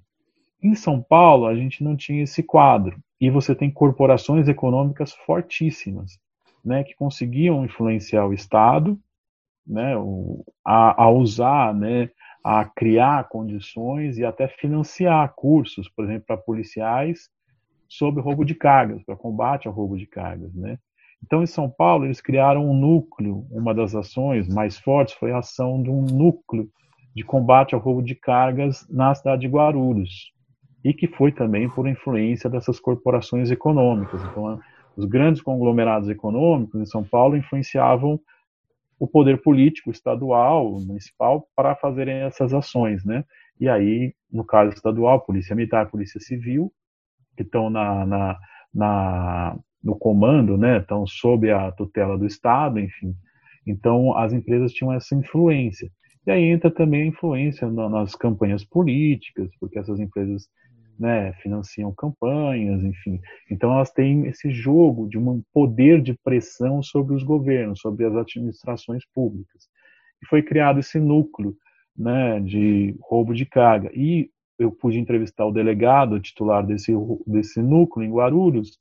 [0.63, 3.03] Em São Paulo, a gente não tinha esse quadro.
[3.19, 6.21] E você tem corporações econômicas fortíssimas,
[6.63, 8.99] né, que conseguiam influenciar o Estado,
[9.67, 9.95] né,
[10.65, 12.11] a, a usar, né,
[12.45, 17.31] a criar condições e até financiar cursos, por exemplo, para policiais
[17.89, 20.79] sobre roubo de cargas, para combate ao roubo de cargas, né?
[21.25, 23.47] Então, em São Paulo, eles criaram um núcleo.
[23.49, 26.69] Uma das ações mais fortes foi a ação de um núcleo
[27.15, 30.33] de combate ao roubo de cargas na cidade de Guarulhos,
[30.85, 34.23] e que foi também por influência dessas corporações econômicas.
[34.25, 34.59] Então,
[34.97, 38.21] os grandes conglomerados econômicos em São Paulo influenciavam
[38.99, 43.25] o poder político estadual, municipal, para fazerem essas ações, né?
[43.59, 46.73] E aí, no caso estadual, polícia militar, polícia civil,
[47.37, 48.39] que estão na, na,
[48.73, 50.79] na, no comando, né?
[50.79, 53.15] Estão sob a tutela do Estado, enfim.
[53.67, 55.91] Então, as empresas tinham essa influência.
[56.27, 60.49] E aí entra também a influência nas campanhas políticas, porque essas empresas
[60.99, 63.21] né, financiam campanhas, enfim.
[63.51, 68.15] Então elas têm esse jogo de um poder de pressão sobre os governos, sobre as
[68.15, 69.69] administrações públicas.
[70.23, 71.57] E foi criado esse núcleo
[71.97, 73.91] né, de roubo de carga.
[73.93, 76.93] E eu pude entrevistar o delegado, o titular desse,
[77.27, 78.79] desse núcleo em Guarulhos,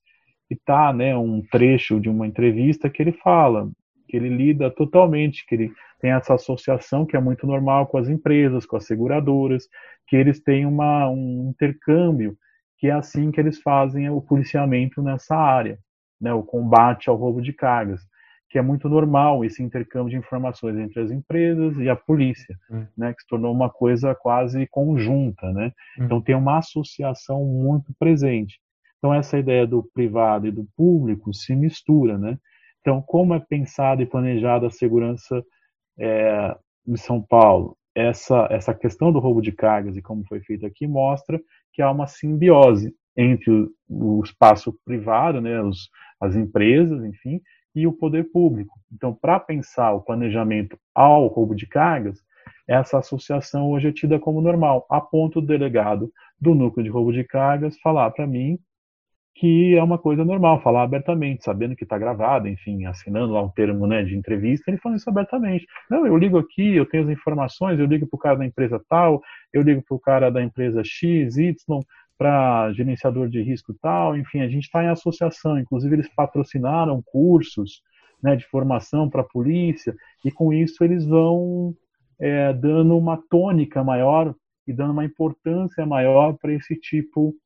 [0.49, 3.71] e tá né, um trecho de uma entrevista que ele fala
[4.11, 8.09] que ele lida totalmente, que ele tem essa associação que é muito normal com as
[8.09, 9.69] empresas, com as seguradoras,
[10.05, 12.35] que eles têm uma, um intercâmbio,
[12.77, 15.79] que é assim que eles fazem o policiamento nessa área,
[16.19, 18.01] né, o combate ao roubo de cargas,
[18.49, 22.85] que é muito normal esse intercâmbio de informações entre as empresas e a polícia, hum.
[22.97, 25.71] né, que se tornou uma coisa quase conjunta, né?
[25.97, 26.03] Hum.
[26.03, 28.59] Então tem uma associação muito presente.
[28.97, 32.37] Então essa ideia do privado e do público se mistura, né?
[32.81, 35.43] Então, como é pensada e planejada a segurança
[35.99, 36.55] é,
[36.87, 37.77] em São Paulo?
[37.93, 41.39] Essa, essa questão do roubo de cargas e como foi feito aqui mostra
[41.73, 47.41] que há uma simbiose entre o, o espaço privado, né, os, as empresas, enfim,
[47.75, 48.79] e o poder público.
[48.91, 52.19] Então, para pensar o planejamento ao roubo de cargas,
[52.67, 57.11] essa associação hoje é tida como normal, a ponto do delegado do núcleo de roubo
[57.11, 58.57] de cargas falar para mim
[59.35, 63.49] que é uma coisa normal, falar abertamente, sabendo que está gravado, enfim, assinando lá um
[63.49, 65.65] termo né, de entrevista, ele falando isso abertamente.
[65.89, 68.81] Não, eu ligo aqui, eu tenho as informações, eu ligo para o cara da empresa
[68.89, 69.21] tal,
[69.51, 71.55] eu ligo para o cara da empresa X, Y,
[72.17, 77.81] para gerenciador de risco tal, enfim, a gente está em associação, inclusive eles patrocinaram cursos
[78.21, 81.73] né, de formação para a polícia, e com isso eles vão
[82.19, 84.35] é, dando uma tônica maior
[84.67, 87.39] e dando uma importância maior para esse tipo de,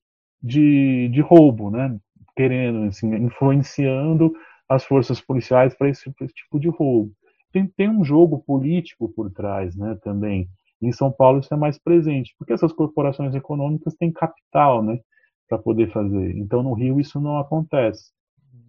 [0.46, 1.98] de roubo, né?
[2.36, 4.34] Querendo, assim, influenciando
[4.68, 7.12] as forças policiais para esse, esse, tipo de roubo.
[7.52, 9.98] Tem, tem um jogo político por trás, né?
[10.04, 10.48] Também.
[10.82, 15.00] Em São Paulo isso é mais presente, porque essas corporações econômicas têm capital, né?
[15.48, 16.36] para poder fazer.
[16.38, 18.12] Então, no Rio, isso não acontece.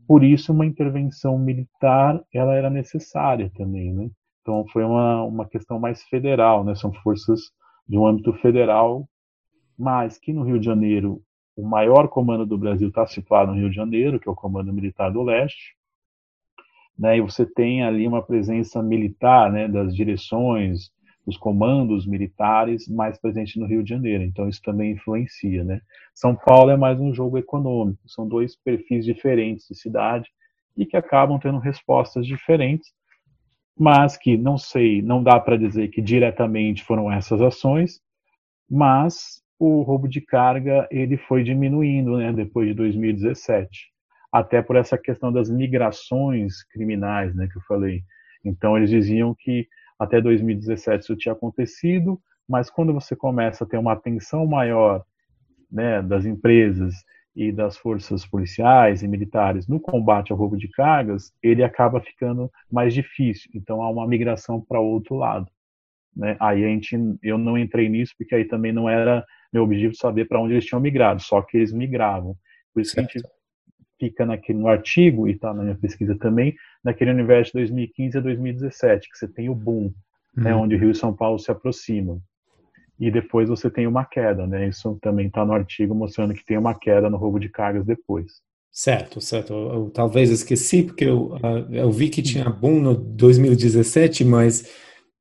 [0.06, 4.10] Por isso, uma intervenção militar ela era necessária também, né?
[4.42, 6.74] Então, foi uma, uma questão mais federal, né?
[6.74, 7.40] São forças
[7.88, 9.08] de um âmbito federal,
[9.78, 11.20] mas que no Rio de Janeiro,
[11.56, 14.72] o maior comando do Brasil está situado no Rio de Janeiro, que é o Comando
[14.72, 15.74] Militar do Leste,
[16.98, 17.16] né?
[17.16, 19.66] E você tem ali uma presença militar, né?
[19.66, 20.90] Das direções,
[21.26, 24.22] dos comandos militares mais presente no Rio de Janeiro.
[24.22, 25.80] Então, isso também influencia, né?
[26.14, 28.00] São Paulo é mais um jogo econômico.
[28.06, 30.30] São dois perfis diferentes de cidade
[30.76, 32.92] e que acabam tendo respostas diferentes
[33.78, 38.00] mas que não sei, não dá para dizer que diretamente foram essas ações,
[38.68, 43.90] mas o roubo de carga ele foi diminuindo, né, depois de 2017,
[44.32, 48.02] até por essa questão das migrações criminais, né, que eu falei.
[48.44, 49.66] Então eles diziam que
[49.98, 55.04] até 2017 isso tinha acontecido, mas quando você começa a ter uma atenção maior,
[55.70, 56.94] né, das empresas
[57.34, 62.50] e das forças policiais e militares no combate ao roubo de cargas, ele acaba ficando
[62.70, 63.50] mais difícil.
[63.54, 65.50] Então há uma migração para outro lado.
[66.14, 66.36] Né?
[66.40, 70.26] Aí a gente, eu não entrei nisso porque aí também não era meu objetivo saber
[70.26, 72.36] para onde eles tinham migrado, só que eles migravam.
[72.72, 73.08] Por isso certo.
[73.08, 73.32] que a gente
[73.98, 78.20] fica naquele, no artigo, e está na minha pesquisa também, naquele universo de 2015 a
[78.20, 79.90] 2017, que você tem o boom, né,
[80.36, 80.44] uhum.
[80.44, 82.20] né, onde o Rio e São Paulo se aproximam
[82.98, 84.68] e depois você tem uma queda, né?
[84.68, 88.40] Isso também está no artigo mostrando que tem uma queda no roubo de cargas depois.
[88.72, 89.52] Certo, certo.
[89.52, 94.70] Eu, eu talvez esqueci porque eu, uh, eu vi que tinha boom no 2017, mas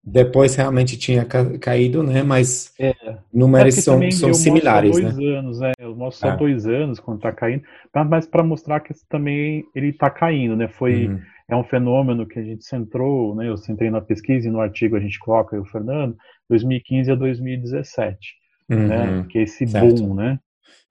[0.06, 2.22] depois realmente tinha ca caído, né?
[2.22, 2.94] Mas é,
[3.34, 5.26] números é são, são similares, dois né?
[5.38, 5.72] Anos, né?
[5.80, 6.36] Eu mostro só ah.
[6.36, 7.64] dois anos quando está caindo,
[8.08, 10.68] mas para mostrar que também ele está caindo, né?
[10.68, 11.20] Foi uhum.
[11.50, 13.50] é um fenômeno que a gente centrou, né?
[13.50, 16.16] Eu centrei na pesquisa e no artigo a gente coloca, o Fernando,
[16.50, 18.34] 2015 a 2017,
[18.70, 19.26] uhum, né?
[19.28, 20.04] Que é esse certo.
[20.04, 20.40] boom, né?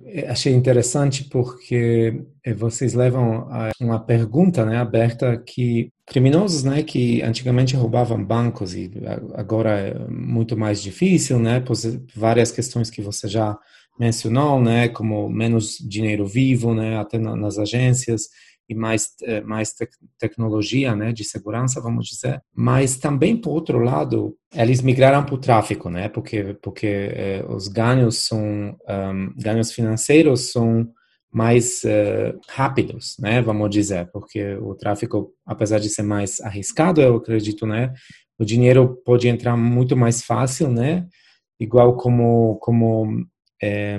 [0.06, 3.48] É, achei interessante porque é, vocês levam
[3.80, 8.90] uma pergunta né, aberta que criminosos né, que antigamente roubavam bancos e
[9.34, 11.76] agora é muito mais difícil, né, por
[12.14, 13.56] várias questões que você já
[13.98, 18.28] mencionou, né, como menos dinheiro vivo, né, até nas agências,
[18.68, 19.88] e mais, eh, mais te
[20.18, 22.40] tecnologia né, de segurança, vamos dizer.
[22.54, 27.68] Mas também, por outro lado, eles migraram para o tráfico, né, porque, porque eh, os
[27.68, 30.88] ganhos são um, ganhos financeiros são
[31.32, 37.16] mais uh, rápidos, né, vamos dizer, porque o tráfico, apesar de ser mais arriscado, eu
[37.16, 37.92] acredito, né,
[38.38, 41.08] o dinheiro pode entrar muito mais fácil, né,
[41.58, 43.26] igual como como
[43.60, 43.98] é,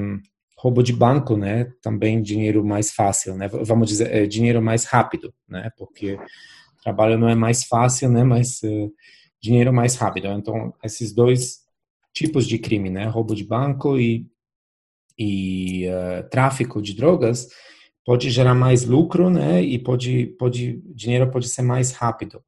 [0.57, 1.65] roubo de banco, né?
[1.81, 3.47] Também dinheiro mais fácil, né?
[3.47, 5.69] Vamos dizer, é, dinheiro mais rápido, né?
[5.77, 6.17] Porque
[6.81, 8.23] trabalho não é mais fácil, né?
[8.23, 8.89] Mas é,
[9.41, 10.27] dinheiro mais rápido.
[10.27, 11.59] Então, esses dois
[12.13, 13.05] tipos de crime, né?
[13.05, 14.25] Roubo de banco e,
[15.17, 17.49] e uh, tráfico de drogas
[18.05, 19.61] pode gerar mais lucro, né?
[19.61, 22.43] E pode, pode, dinheiro pode ser mais rápido.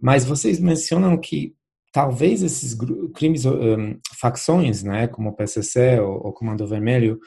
[0.00, 1.56] Mas vocês mencionam que
[1.94, 2.76] talvez esses
[3.14, 7.20] crimes, um, facções, né, como o PCC ou o Comando Vermelho,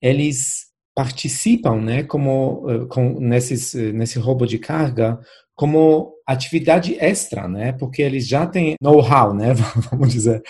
[0.00, 0.64] eles
[0.94, 5.20] participam, né, como com, nesses, nesse roubo de carga,
[5.54, 9.52] como atividade extra, né, porque eles já têm know-how, né,
[9.92, 10.42] vamos dizer,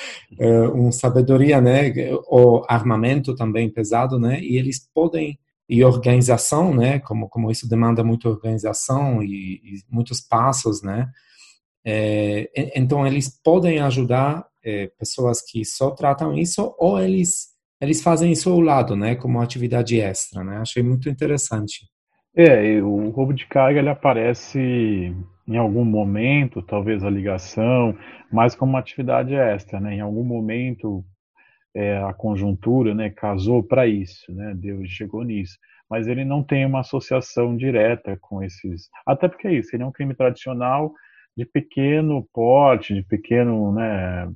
[0.73, 1.93] um sabedoria, né,
[2.31, 5.37] o armamento também pesado, né, e eles podem
[5.69, 11.09] e organização, né, como como isso demanda muita organização e, e muitos passos, né,
[12.75, 18.51] então, eles podem ajudar é, pessoas que só tratam isso ou eles eles fazem isso
[18.51, 20.57] ao lado, né, como atividade extra, né?
[20.59, 21.87] Achei muito interessante.
[22.35, 25.15] É, o roubo de carga ele aparece
[25.47, 27.95] em algum momento, talvez a ligação,
[28.33, 29.95] mas como uma atividade extra, né?
[29.97, 31.05] Em algum momento
[31.75, 34.55] é, a conjuntura, né, casou para isso, né?
[34.57, 35.59] Deus chegou nisso,
[35.91, 38.89] mas ele não tem uma associação direta com esses.
[39.07, 40.93] Até porque é isso, ele é um crime tradicional
[41.37, 44.31] de pequeno porte, de pequeno, né,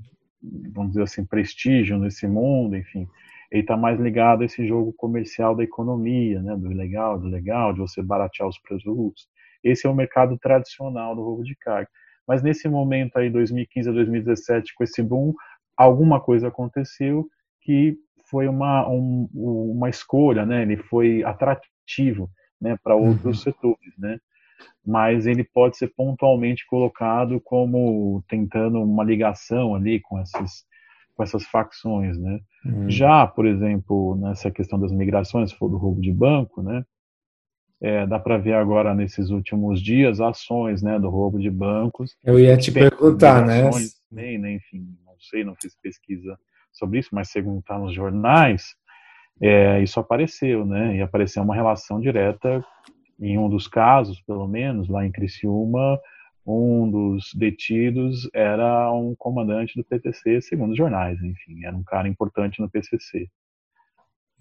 [0.72, 3.06] vamos dizer assim, prestígio nesse mundo, enfim.
[3.50, 7.72] Ele está mais ligado a esse jogo comercial da economia, né, do ilegal, do legal,
[7.72, 9.28] de você baratear os produtos.
[9.62, 11.88] Esse é o mercado tradicional do roubo de carga.
[12.26, 15.32] Mas nesse momento aí, 2015 a 2017, com esse boom,
[15.76, 17.26] alguma coisa aconteceu
[17.62, 17.96] que
[18.28, 20.62] foi uma, um, uma escolha, né?
[20.62, 22.30] Ele foi atrativo,
[22.60, 23.52] né, para outros uhum.
[23.52, 24.18] setores, né?
[24.84, 30.64] Mas ele pode ser pontualmente colocado como tentando uma ligação ali com essas,
[31.14, 32.40] com essas facções, né?
[32.64, 32.90] Uhum.
[32.90, 36.84] Já, por exemplo, nessa questão das migrações, se for do roubo de banco, né?
[37.80, 42.16] É, dá para ver agora nesses últimos dias ações, né, do roubo de bancos.
[42.24, 43.70] Eu ia te perguntar, né?
[44.10, 44.54] Também, né?
[44.54, 46.36] Enfim, não sei, não fiz pesquisa
[46.72, 48.74] sobre isso, mas segundo está nos jornais,
[49.40, 50.96] é, isso apareceu, né?
[50.96, 52.64] E apareceu uma relação direta,
[53.20, 56.00] em um dos casos, pelo menos, lá em Criciúma,
[56.46, 62.08] um dos detidos era um comandante do PTC, segundo os jornais, enfim, era um cara
[62.08, 63.28] importante no PCC.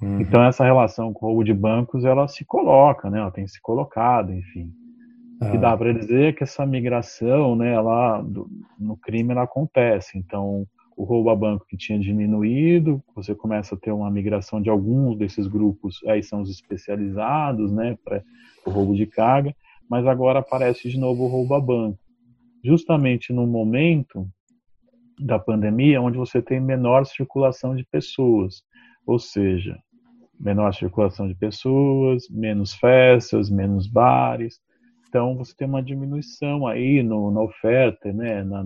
[0.02, 0.22] Uhum.
[0.22, 3.20] Então essa relação com o roubo de bancos, ela se coloca, né?
[3.20, 4.72] Ela tem se colocado, enfim.
[5.42, 5.78] O que dá ah.
[5.78, 8.26] para dizer é que essa migração, né, ela,
[8.80, 10.18] no crime ela acontece.
[10.18, 10.66] Então,
[10.98, 15.18] o roubo a banco que tinha diminuído, você começa a ter uma migração de alguns
[15.18, 18.24] desses grupos, aí são os especializados, né, para
[18.66, 19.56] o roubo de carga,
[19.90, 22.00] mas agora aparece de novo o roubo a banco.
[22.64, 24.28] Justamente no momento
[25.20, 28.64] da pandemia, onde você tem menor circulação de pessoas,
[29.06, 29.78] ou seja,
[30.40, 34.60] menor circulação de pessoas, menos festas, menos bares,
[35.08, 38.64] então, você tem uma diminuição aí no, na oferta, né, na,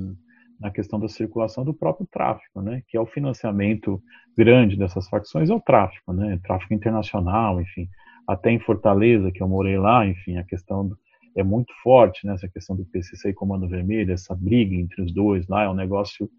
[0.61, 4.01] na questão da circulação do próprio tráfico, né, que é o financiamento
[4.37, 7.89] grande dessas facções, é o tráfico, né, tráfico internacional, enfim.
[8.27, 10.97] Até em Fortaleza, que eu morei lá, enfim, a questão do,
[11.35, 15.11] é muito forte, né, essa questão do PCC e Comando Vermelho, essa briga entre os
[15.11, 16.29] dois lá, é um negócio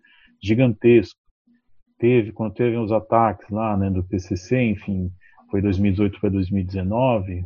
[0.40, 1.18] gigantesco.
[1.98, 5.10] Teve, quando teve os ataques lá, né, do PCC, enfim,
[5.50, 7.44] foi 2018 para 2019,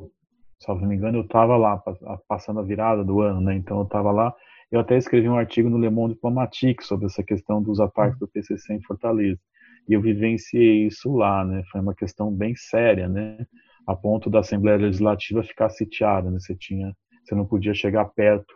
[0.59, 1.83] se não me engano, eu estava lá,
[2.27, 3.55] passando a virada do ano, né?
[3.55, 4.35] Então eu estava lá.
[4.71, 8.27] Eu até escrevi um artigo no Le Monde Diplomatique sobre essa questão dos ataques do
[8.27, 9.41] PCC em Fortaleza.
[9.89, 11.63] E eu vivenciei isso lá, né?
[11.71, 13.47] Foi uma questão bem séria, né?
[13.87, 16.41] A ponto da Assembleia Legislativa ficar sitiada, né?
[16.41, 16.93] Você tinha,
[17.25, 18.53] você não podia chegar perto.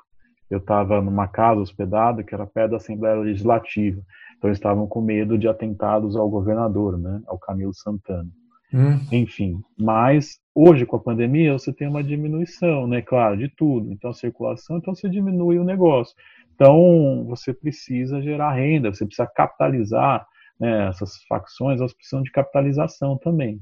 [0.51, 4.03] Eu estava numa casa hospedada que era perto da Assembleia Legislativa.
[4.37, 7.23] Então eles estavam com medo de atentados ao governador, né?
[7.29, 8.29] Ao Camilo Santana.
[8.73, 9.01] Hum.
[9.11, 13.03] Enfim, mas hoje com a pandemia você tem uma diminuição, né?
[13.03, 13.93] Claro, de tudo.
[13.93, 16.14] Então a circulação, então você diminui o negócio.
[16.55, 20.27] Então você precisa gerar renda, você precisa capitalizar
[20.59, 23.61] né, essas facções, elas precisam de capitalização também,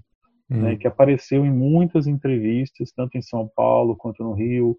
[0.50, 0.62] hum.
[0.62, 0.76] né?
[0.76, 4.76] Que apareceu em muitas entrevistas, tanto em São Paulo quanto no Rio,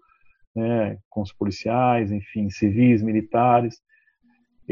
[0.54, 0.98] né?
[1.08, 3.80] Com os policiais, enfim, civis, militares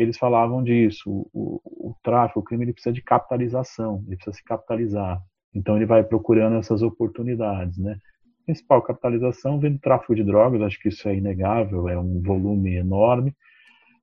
[0.00, 1.10] eles falavam disso.
[1.10, 5.20] O, o, o, tráfico, o crime, ele precisa de capitalização, ele precisa se capitalizar.
[5.54, 7.98] Então ele vai procurando essas oportunidades, né?
[8.44, 12.76] Principal capitalização vem do tráfico de drogas, acho que isso é inegável, é um volume
[12.76, 13.34] enorme,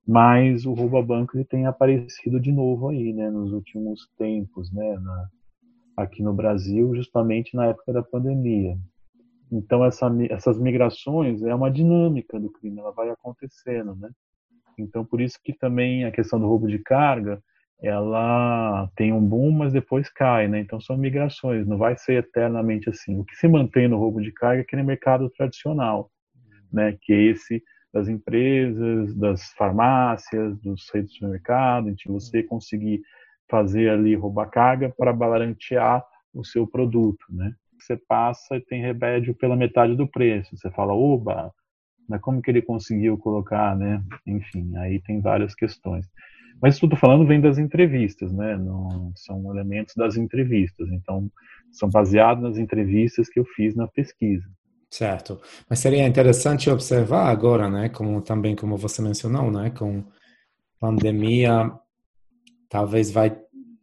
[0.08, 4.72] mas o roubo a banco ele tem aparecido de novo aí, né, nos últimos tempos,
[4.72, 5.30] né, na,
[5.98, 8.78] aqui no Brasil, justamente na época da pandemia.
[9.52, 14.10] Então essa, essas migrações é uma dinâmica do crime, ela vai acontecendo, né?
[14.78, 17.42] Então por isso que também a questão do roubo de carga
[17.82, 20.60] ela tem um boom, mas depois cai, né?
[20.60, 23.20] Então são migrações, não vai ser eternamente assim.
[23.20, 26.10] O que se mantém no roubo de carga é aquele mercado tradicional,
[26.72, 26.98] né?
[27.02, 27.62] Que é esse
[27.94, 33.02] das empresas, das farmácias, dos redes de supermercado, em que você conseguir
[33.50, 36.04] fazer ali roubar carga para baratear
[36.34, 37.54] o seu produto, né?
[37.80, 40.58] Você passa e tem remédio pela metade do preço.
[40.58, 41.54] Você fala, oba,
[42.08, 44.04] mas como que ele conseguiu colocar, né?
[44.26, 46.06] Enfim, aí tem várias questões.
[46.62, 48.58] Mas tudo falando vem das entrevistas, né?
[48.58, 50.88] Não, são elementos das entrevistas.
[50.92, 51.30] Então,
[51.72, 54.46] são baseados nas entrevistas que eu fiz na pesquisa.
[54.90, 55.42] Certo.
[55.70, 57.90] Mas seria interessante observar agora, né?
[57.90, 59.70] Como também como você mencionou, né?
[59.72, 60.04] Com
[60.80, 61.72] pandemia,
[62.70, 63.38] talvez vai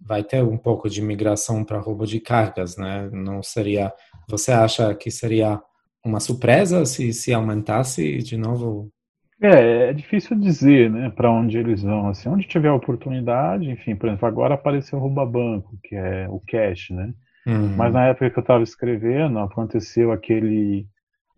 [0.04, 3.08] vai ter um pouco de migração para roubo de cargas, né?
[3.12, 3.92] Não seria.
[4.28, 5.62] Você acha que seria
[6.04, 8.90] uma surpresa se se aumentasse de novo
[9.42, 12.08] é, é difícil dizer, né, para onde eles vão.
[12.08, 16.40] Assim, onde tiver oportunidade, enfim, por exemplo, agora apareceu o rouba banco, que é o
[16.40, 17.12] cash, né?
[17.46, 17.76] Uhum.
[17.76, 20.86] Mas na época que eu estava escrevendo, aconteceu aquele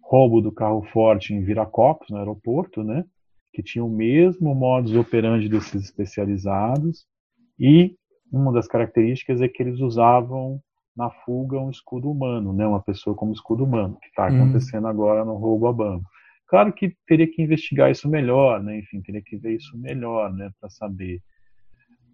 [0.02, 3.04] roubo do carro forte em Viracopos, no aeroporto, né?
[3.52, 7.06] Que tinha o mesmo modus operandi desses especializados
[7.58, 7.94] e
[8.30, 10.60] uma das características é que eles usavam
[10.96, 12.66] na fuga um escudo humano, né?
[12.66, 14.42] Uma pessoa como escudo humano, que está uhum.
[14.42, 14.90] acontecendo uhum.
[14.90, 16.08] agora no roubo a banco.
[16.46, 18.78] Claro que teria que investigar isso melhor, né?
[18.78, 21.20] Enfim, teria que ver isso melhor, né, para saber.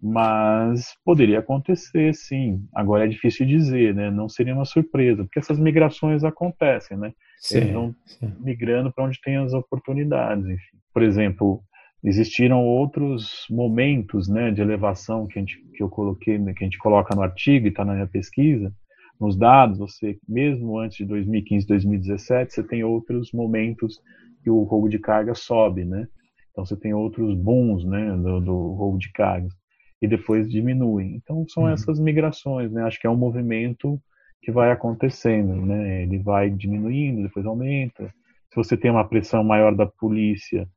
[0.01, 2.65] Mas poderia acontecer, sim.
[2.73, 4.09] Agora é difícil dizer, né?
[4.09, 7.13] Não seria uma surpresa, porque essas migrações acontecem, né?
[7.37, 8.33] Sim, Eles vão sim.
[8.39, 10.77] migrando para onde tem as oportunidades, enfim.
[10.91, 11.61] Por exemplo,
[12.03, 16.67] existiram outros momentos, né, de elevação que a gente que eu coloquei, né, que a
[16.67, 18.73] gente coloca no artigo e está na minha pesquisa,
[19.21, 24.01] nos dados, você mesmo antes de 2015, 2017, você tem outros momentos
[24.43, 26.07] que o roubo de carga sobe, né?
[26.49, 29.53] Então você tem outros booms, né, do, do roubo de cargas
[30.01, 31.05] e depois diminui.
[31.15, 31.69] Então são uhum.
[31.69, 32.83] essas migrações, né?
[32.83, 34.01] Acho que é um movimento
[34.41, 36.01] que vai acontecendo, né?
[36.01, 38.11] Ele vai diminuindo, depois aumenta.
[38.49, 40.67] Se você tem uma pressão maior da polícia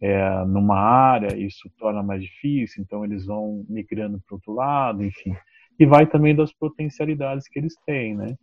[0.00, 2.82] é, numa área, isso torna mais difícil.
[2.82, 5.36] Então eles vão migrando para outro lado, enfim.
[5.78, 8.36] E vai também das potencialidades que eles têm, né?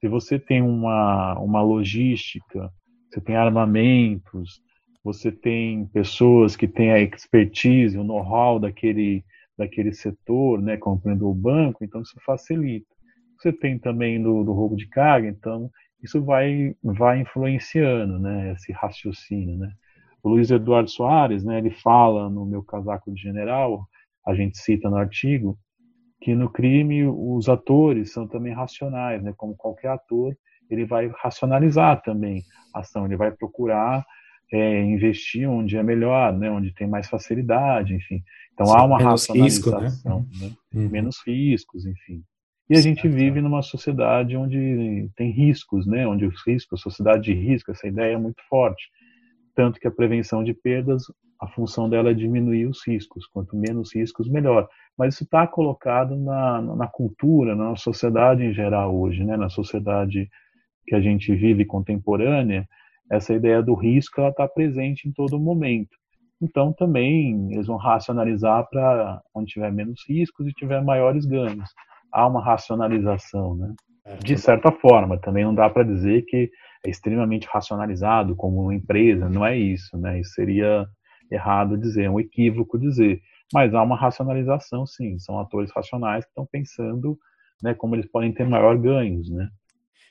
[0.00, 2.70] Se você tem uma, uma logística,
[3.10, 4.60] você tem armamentos,
[5.02, 9.24] você tem pessoas que têm a expertise, o know-how daquele,
[9.56, 12.86] daquele setor, né, compreendendo o banco, então isso facilita.
[13.38, 15.70] Você tem também do, do roubo de carga, então
[16.02, 19.72] isso vai, vai influenciando, né, esse raciocínio, né.
[20.22, 23.86] O Luiz Eduardo Soares, né, ele fala no meu casaco de general,
[24.26, 25.56] a gente cita no artigo,
[26.20, 30.36] que no crime os atores são também racionais, né, como qualquer ator,
[30.70, 32.42] ele vai racionalizar também
[32.74, 34.04] a ação, ele vai procurar
[34.52, 38.22] é, investir onde é melhor, né, onde tem mais facilidade, enfim.
[38.54, 40.20] Então Sim, há uma racionalização, risco, né?
[40.40, 40.52] Né?
[40.74, 40.88] Uhum.
[40.88, 42.22] menos riscos, enfim.
[42.68, 46.06] E a gente vive numa sociedade onde tem riscos, né?
[46.06, 48.88] Onde os riscos, sociedade de risco, essa ideia é muito forte.
[49.56, 51.02] Tanto que a prevenção de perdas,
[51.40, 53.26] a função dela é diminuir os riscos.
[53.26, 54.68] Quanto menos riscos, melhor.
[54.96, 59.36] Mas isso está colocado na, na cultura, na sociedade em geral hoje, né?
[59.36, 60.28] Na sociedade
[60.86, 62.68] que a gente vive contemporânea,
[63.10, 65.96] essa ideia do risco está presente em todo momento.
[66.40, 71.70] Então também eles vão racionalizar para onde tiver menos riscos e tiver maiores ganhos
[72.12, 73.74] há uma racionalização, né?
[74.04, 76.50] É, de certa forma, também não dá para dizer que
[76.88, 80.20] extremamente racionalizado como uma empresa, não é isso, né?
[80.20, 80.86] Isso seria
[81.30, 83.20] errado dizer, é um equívoco dizer.
[83.52, 85.18] Mas há uma racionalização, sim.
[85.18, 87.18] São atores racionais que estão pensando,
[87.62, 89.48] né, como eles podem ter maior ganhos, né?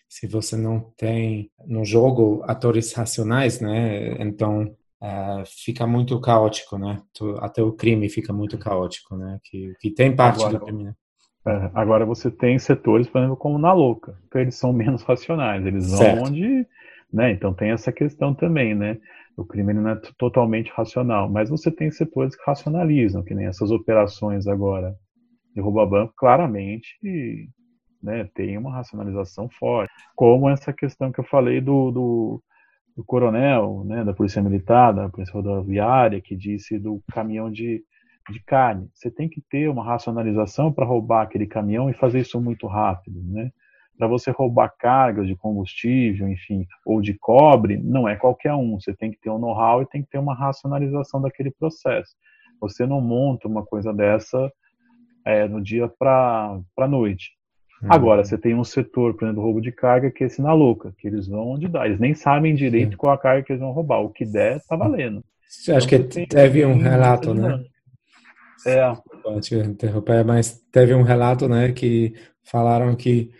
[0.07, 7.01] Se você não tem no jogo atores racionais, né, então uh, fica muito caótico, né?
[7.39, 9.39] Até o crime fica muito caótico, né?
[9.43, 10.93] Que, que tem parte Agora, do crime.
[11.47, 15.65] É, agora você tem setores, por exemplo, como na louca, que eles são menos racionais,
[15.65, 16.27] eles vão certo.
[16.27, 16.67] onde,
[17.13, 17.31] né?
[17.31, 18.97] Então tem essa questão também, né?
[19.37, 23.69] O crime não é totalmente racional, mas você tem setores que racionalizam, que nem essas
[23.69, 24.95] operações agora
[25.53, 26.97] de roubo banco, claramente,
[28.01, 28.27] né?
[28.33, 32.43] Tem uma racionalização forte, como essa questão que eu falei do, do,
[32.97, 34.03] do coronel, né?
[34.03, 37.83] Da polícia militar, da polícia rodoviária, que disse do caminhão de
[38.31, 38.89] de carne.
[38.93, 43.21] Você tem que ter uma racionalização para roubar aquele caminhão e fazer isso muito rápido,
[43.23, 43.51] né?
[43.97, 48.79] Para você roubar cargas de combustível, enfim, ou de cobre, não é qualquer um.
[48.79, 52.13] Você tem que ter um know-how e tem que ter uma racionalização daquele processo.
[52.59, 54.51] Você não monta uma coisa dessa
[55.23, 57.31] é, no dia para a noite.
[57.81, 57.89] Uhum.
[57.91, 60.93] Agora, você tem um setor, por exemplo, roubo de carga, que é esse na louca,
[60.97, 61.85] que eles vão onde dá.
[61.85, 62.97] Eles nem sabem direito Sim.
[62.97, 64.01] qual a carga que eles vão roubar.
[64.01, 65.23] O que der, tá valendo.
[65.47, 67.63] Acho então, que teve um relato, né?
[68.65, 68.95] É.
[69.21, 72.13] Pode interromper, mas teve um relato, né, que
[72.43, 73.31] falaram que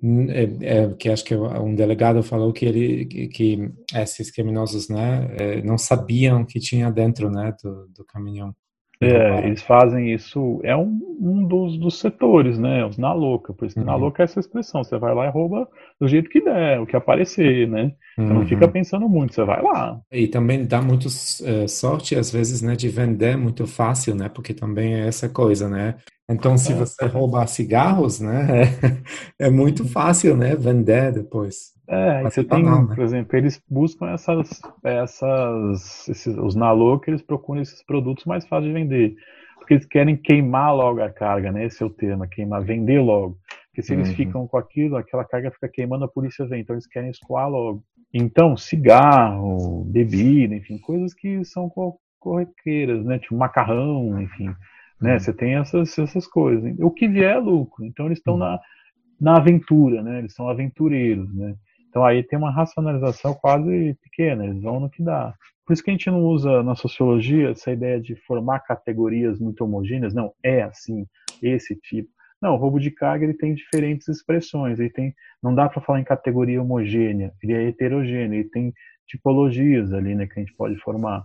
[0.00, 5.28] é, é, que acho que um delegado falou que ele que, que esses criminosos, né,
[5.38, 8.54] é, não sabiam que tinha dentro, né, do, do caminhão.
[9.00, 12.84] É, eles fazem isso, é um, um dos, dos setores, né?
[12.84, 13.86] Os na louca, por isso que uhum.
[13.86, 15.68] na louca é essa expressão, você vai lá e rouba
[16.00, 17.92] do jeito que der, o que aparecer, né?
[18.16, 18.34] Você uhum.
[18.34, 18.72] não fica uhum.
[18.72, 20.00] pensando muito, você vai lá.
[20.10, 24.28] E também dá muito uh, sorte, às vezes, né, de vender muito fácil, né?
[24.28, 25.94] Porque também é essa coisa, né?
[26.30, 26.76] Então, se é.
[26.76, 28.46] você roubar cigarros, né,
[29.38, 31.72] é, é muito fácil, né, vender depois.
[31.88, 32.86] É, você tem, né?
[32.94, 36.54] por exemplo, eles buscam essas, essas, esses, os
[37.02, 39.14] que eles procuram esses produtos mais fáceis de vender,
[39.56, 41.64] porque eles querem queimar logo a carga, né?
[41.64, 43.38] Esse é o tema, queimar, vender logo.
[43.68, 44.14] Porque se eles uhum.
[44.16, 47.82] ficam com aquilo, aquela carga fica queimando, a polícia vem, então eles querem escoar logo.
[48.12, 51.70] Então, cigarro, bebida, enfim, coisas que são
[52.18, 53.18] corriqueiras, né?
[53.18, 54.54] Tipo macarrão, enfim,
[55.00, 55.14] né?
[55.14, 55.20] Uhum.
[55.20, 56.74] Você tem essas, essas coisas.
[56.80, 57.84] O que vier é lucro.
[57.84, 58.40] Então eles estão uhum.
[58.40, 58.60] na,
[59.20, 60.18] na aventura, né?
[60.18, 61.54] Eles são aventureiros, né?
[61.88, 65.34] Então aí tem uma racionalização quase pequena, eles vão no que dá.
[65.66, 69.64] Por isso que a gente não usa na sociologia essa ideia de formar categorias muito
[69.64, 71.06] homogêneas, não, é assim,
[71.42, 72.08] esse tipo.
[72.40, 76.00] Não, o roubo de carga ele tem diferentes expressões, ele tem, não dá para falar
[76.00, 78.72] em categoria homogênea, ele é heterogêneo, ele tem
[79.08, 81.24] tipologias ali, né, que a gente pode formar.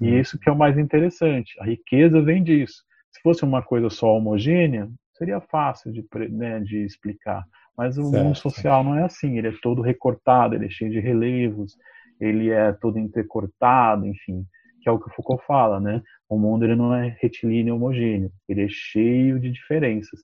[0.00, 0.18] E uhum.
[0.18, 2.82] isso que é o mais interessante, a riqueza vem disso.
[3.12, 7.44] Se fosse uma coisa só homogênea, seria fácil de, né, de explicar.
[7.76, 8.24] Mas o certo.
[8.24, 11.76] mundo social não é assim, ele é todo recortado, ele é cheio de relevos,
[12.20, 14.44] ele é todo intercortado, enfim,
[14.80, 16.02] que é o que o Foucault fala, né?
[16.28, 20.20] O mundo ele não é retilíneo homogêneo, ele é cheio de diferenças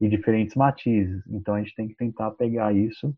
[0.00, 1.22] e diferentes matizes.
[1.28, 3.14] Então a gente tem que tentar pegar isso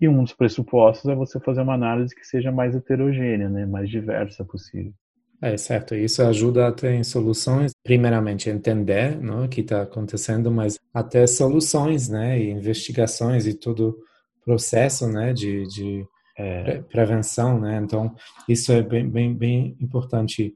[0.00, 3.90] e um dos pressupostos é você fazer uma análise que seja mais heterogênea, né, mais
[3.90, 4.92] diversa possível.
[5.40, 10.80] É certo, isso ajuda a ter soluções, primeiramente entender né, o que está acontecendo, mas
[10.92, 13.96] até soluções, né, e investigações e todo
[14.44, 16.04] processo, né, de, de
[16.36, 16.80] é.
[16.82, 18.12] prevenção, né, então
[18.48, 20.52] isso é bem, bem, bem importante.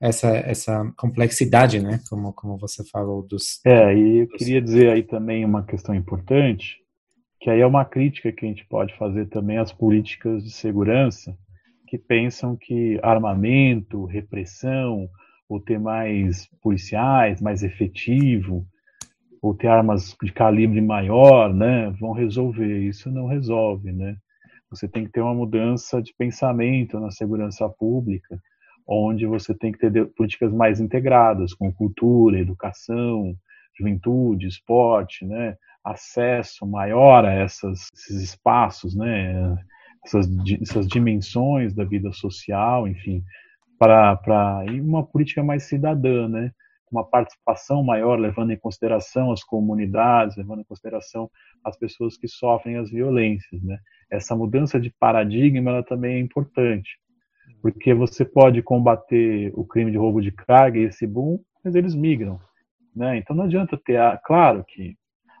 [0.00, 2.00] essa, essa complexidade, né?
[2.10, 3.60] Como, como você falou dos.
[3.64, 6.78] É, e eu queria dizer aí também uma questão importante,
[7.40, 11.36] que aí é uma crítica que a gente pode fazer também às políticas de segurança
[11.86, 15.08] que pensam que armamento, repressão,
[15.48, 18.66] ou ter mais policiais, mais efetivo,
[19.42, 22.80] ou ter armas de calibre maior, né, vão resolver.
[22.80, 24.16] Isso não resolve, né?
[24.70, 28.40] Você tem que ter uma mudança de pensamento na segurança pública,
[28.86, 33.34] onde você tem que ter políticas mais integradas, com cultura, educação,
[33.78, 35.56] juventude, esporte, né?
[35.84, 39.56] acesso maior a essas, esses espaços, né?
[40.04, 40.28] Essas,
[40.60, 43.22] essas dimensões da vida social, enfim,
[43.78, 46.50] para uma política mais cidadã, né?
[46.90, 51.28] uma participação maior, levando em consideração as comunidades, levando em consideração
[51.64, 53.60] as pessoas que sofrem as violências.
[53.62, 53.78] Né?
[54.10, 56.98] Essa mudança de paradigma ela também é importante,
[57.60, 61.94] porque você pode combater o crime de roubo de carga e esse boom, mas eles
[61.94, 62.38] migram.
[62.94, 63.18] Né?
[63.18, 64.94] Então não adianta ter, a, claro que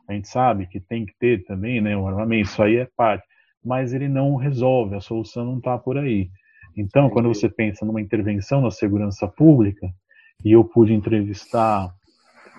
[0.08, 3.24] a gente sabe que tem que ter também né, o armamento, isso aí é parte,
[3.64, 6.28] mas ele não resolve, a solução não está por aí.
[6.76, 9.88] Então, quando você pensa numa intervenção na segurança pública,
[10.44, 11.92] e eu pude entrevistar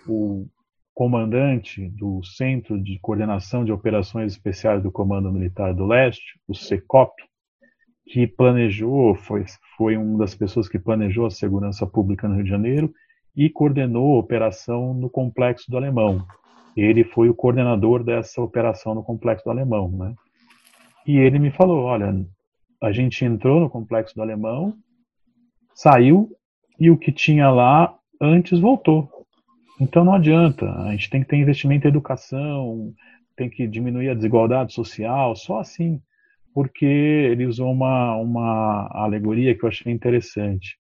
[0.08, 0.48] o
[0.94, 7.14] comandante do Centro de Coordenação de Operações Especiais do Comando Militar do Leste, o CECOP,
[8.08, 9.44] que planejou, foi,
[9.78, 12.94] foi uma das pessoas que planejou a segurança pública no Rio de Janeiro
[13.36, 16.26] e coordenou a operação no Complexo do Alemão.
[16.78, 20.14] Ele foi o coordenador dessa operação no Complexo do Alemão, né?
[21.06, 22.26] E ele me falou, olha,
[22.82, 24.76] a gente entrou no Complexo do Alemão,
[25.74, 26.32] saiu
[26.80, 29.10] e o que tinha lá antes voltou.
[29.80, 32.94] Então não adianta, a gente tem que ter investimento em educação,
[33.36, 36.02] tem que diminuir a desigualdade social, só assim.
[36.54, 40.78] Porque ele usou uma, uma alegoria que eu achei interessante.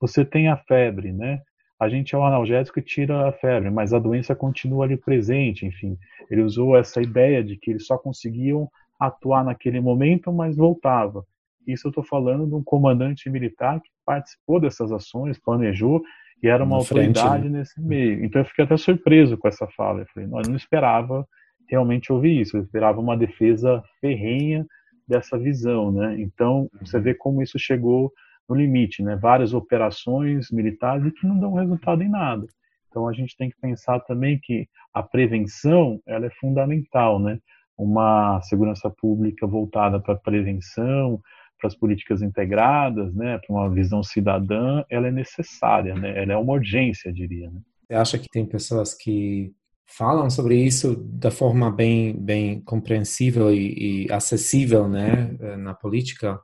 [0.00, 1.40] Você tem a febre, né?
[1.80, 5.66] A gente é o analgésico que tira a febre, mas a doença continua ali presente,
[5.66, 5.98] enfim.
[6.30, 8.70] Ele usou essa ideia de que eles só conseguiam
[9.00, 11.24] atuar naquele momento, mas voltava.
[11.66, 16.02] Isso eu estou falando de um comandante militar que participou dessas ações, planejou
[16.42, 17.58] e era uma autoridade frente, né?
[17.58, 18.24] nesse meio.
[18.24, 20.00] Então eu fiquei até surpreso com essa fala.
[20.00, 21.26] Eu falei, não, eu não esperava
[21.68, 22.56] realmente ouvir isso.
[22.56, 24.66] Eu esperava uma defesa ferrenha
[25.06, 26.16] dessa visão, né?
[26.20, 28.12] Então você vê como isso chegou
[28.48, 29.16] no limite, né?
[29.16, 32.46] Várias operações militares que não dão resultado em nada.
[32.88, 37.38] Então a gente tem que pensar também que a prevenção ela é fundamental, né?
[37.82, 41.20] Uma segurança pública voltada para a prevenção,
[41.58, 46.22] para as políticas integradas, né, para uma visão cidadã, ela é necessária, né?
[46.22, 47.50] Ela é uma urgência, diria.
[47.50, 47.60] Né?
[47.86, 49.52] Você acha que tem pessoas que
[49.86, 56.40] falam sobre isso da forma bem, bem compreensível e, e acessível, né, na política?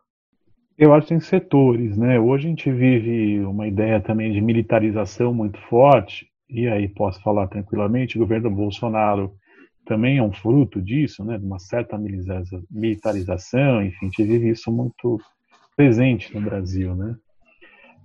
[0.76, 2.20] Eu acho que tem setores, né?
[2.20, 7.46] Hoje a gente vive uma ideia também de militarização muito forte, e aí posso falar
[7.46, 9.34] tranquilamente, o governo Bolsonaro
[9.86, 11.96] também é um fruto disso, né, de uma certa
[12.70, 15.18] militarização, enfim, a gente vive isso muito
[15.76, 17.16] presente no Brasil, né.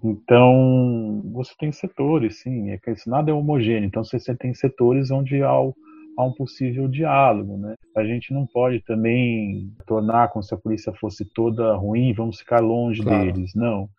[0.04, 5.44] Então, você tem setores, sim, é que nada é homogêneo, então você tem setores onde
[5.44, 7.76] há, há um possível diálogo, né.
[7.96, 12.60] A gente não pode também tornar como se a polícia fosse toda ruim, vamos ficar
[12.60, 13.34] longe claro.
[13.34, 13.90] deles, não.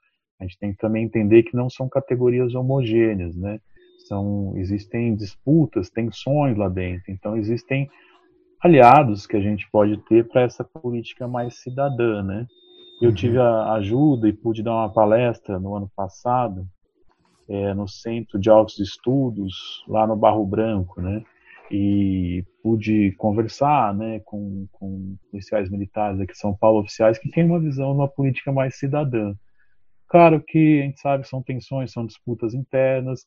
[0.41, 3.59] A gente tem que também entender que não são categorias homogêneas, né
[4.07, 7.11] são, existem disputas, tensões lá dentro.
[7.11, 7.89] Então, existem
[8.61, 12.47] aliados que a gente pode ter para essa política mais cidadã, né?
[13.01, 13.15] Eu uhum.
[13.15, 16.67] tive a ajuda e pude dar uma palestra no ano passado
[17.49, 21.23] é, no Centro de Altos Estudos, lá no Barro Branco, né?
[21.71, 27.45] E pude conversar né, com, com policiais militares aqui de São Paulo, oficiais, que têm
[27.45, 29.35] uma visão de uma política mais cidadã.
[30.07, 33.27] Claro que a gente sabe que são tensões, são disputas internas,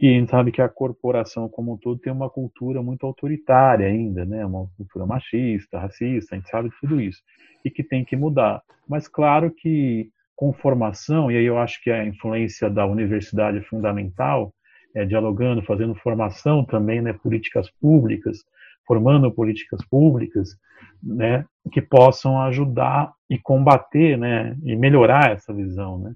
[0.00, 3.88] e a gente sabe que a corporação como um todo tem uma cultura muito autoritária
[3.88, 4.46] ainda, né?
[4.46, 7.20] Uma cultura machista, racista, a gente sabe tudo isso.
[7.64, 8.62] E que tem que mudar.
[8.88, 13.62] Mas claro que com formação, e aí eu acho que a influência da universidade é
[13.62, 14.54] fundamental,
[14.94, 18.44] é, dialogando, fazendo formação também, né, políticas públicas,
[18.86, 20.56] formando políticas públicas,
[21.02, 26.14] né, que possam ajudar e combater, né, e melhorar essa visão, né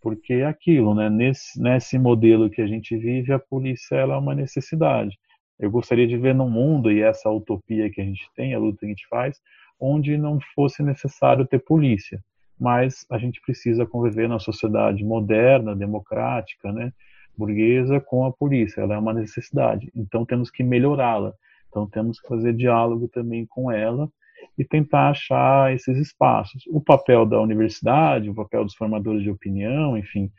[0.00, 1.08] porque é aquilo, né?
[1.10, 5.18] Nesse, nesse modelo que a gente vive, a polícia ela é uma necessidade.
[5.58, 8.80] Eu gostaria de ver num mundo, e essa utopia que a gente tem, a luta
[8.80, 9.40] que a gente faz,
[9.80, 12.22] onde não fosse necessário ter polícia.
[12.58, 16.92] Mas a gente precisa conviver na sociedade moderna, democrática, né?
[17.36, 18.80] burguesa, com a polícia.
[18.80, 19.90] Ela é uma necessidade.
[19.94, 21.34] Então temos que melhorá-la.
[21.68, 24.10] Então temos que fazer diálogo também com ela
[24.58, 26.64] e tentar achar esses espaços.
[26.68, 30.30] O papel da universidade, o papel dos formadores de opinião, enfim,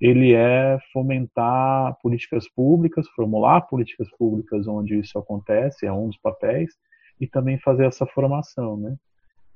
[0.00, 6.74] ele é fomentar políticas públicas, formular políticas públicas onde isso acontece, é um dos papéis,
[7.20, 8.96] e também fazer essa formação, né?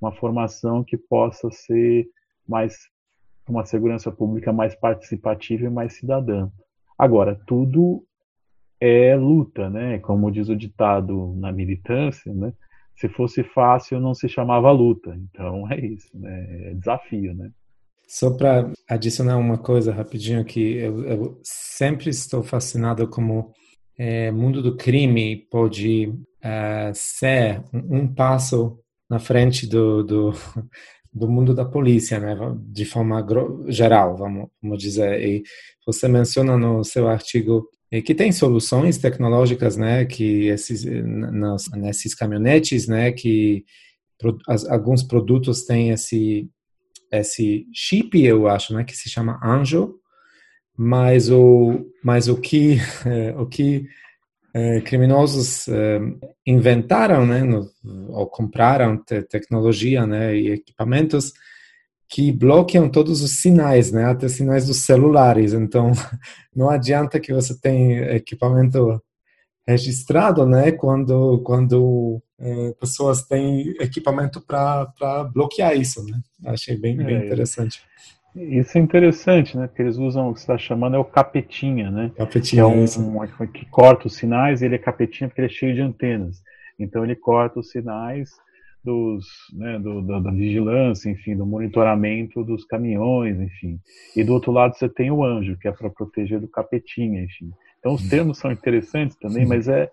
[0.01, 2.07] Uma formação que possa ser
[2.49, 2.77] mais
[3.49, 6.49] uma segurança pública mais participativa e mais cidadã.
[6.97, 8.05] Agora, tudo
[8.81, 9.99] é luta, né?
[9.99, 12.53] Como diz o ditado na militância, né?
[12.97, 15.15] Se fosse fácil, não se chamava luta.
[15.15, 16.71] Então é isso, né?
[16.71, 17.51] É desafio, né?
[18.09, 23.53] Só para adicionar uma coisa rapidinho que eu, eu sempre estou fascinado como
[23.99, 28.79] é, mundo do crime pode é, ser um, um, passo
[29.11, 30.33] na frente do, do,
[31.13, 32.37] do, mundo da polícia, né?
[32.61, 33.27] De forma
[33.69, 35.21] geral, vamos, vamos dizer.
[35.21, 35.43] E
[35.85, 37.69] você menciona no seu artigo
[38.05, 43.65] que tem soluções tecnológicas, né, que esses nas, nesses caminhonetes, né, que
[44.49, 46.49] as, alguns produtos têm esse
[47.13, 49.95] esse chip, eu acho, né, que se chama Anjo,
[50.77, 52.79] mas o mas o que
[53.39, 53.87] o que
[54.53, 56.01] é, criminosos é,
[56.47, 57.71] inventaram, né, no,
[58.09, 61.33] ou compraram te, tecnologia, né, e equipamentos
[62.09, 64.05] que bloqueiam todos os sinais, né?
[64.05, 65.53] Até sinais dos celulares.
[65.53, 65.93] Então,
[66.55, 69.03] não adianta que você tenha equipamento
[69.67, 70.73] registrado, né?
[70.73, 76.21] Quando quando é, pessoas têm equipamento para bloquear isso, né?
[76.47, 77.83] Achei bem, bem é, interessante.
[78.37, 79.67] Isso é interessante, né?
[79.67, 82.13] Porque eles usam o que você está chamando é o capetinha, né?
[82.17, 84.63] Capetinha, é um, um, que corta os sinais.
[84.63, 86.43] Ele é capetinha porque ele é cheio de antenas.
[86.79, 88.31] Então ele corta os sinais
[88.87, 93.81] dos, né, do, da, da, vigilância, enfim, do monitoramento dos caminhões, enfim.
[94.15, 97.51] E do outro lado você tem o anjo, que é para proteger do capetinha, enfim.
[97.81, 99.91] Então os termos são interessantes também, mas é,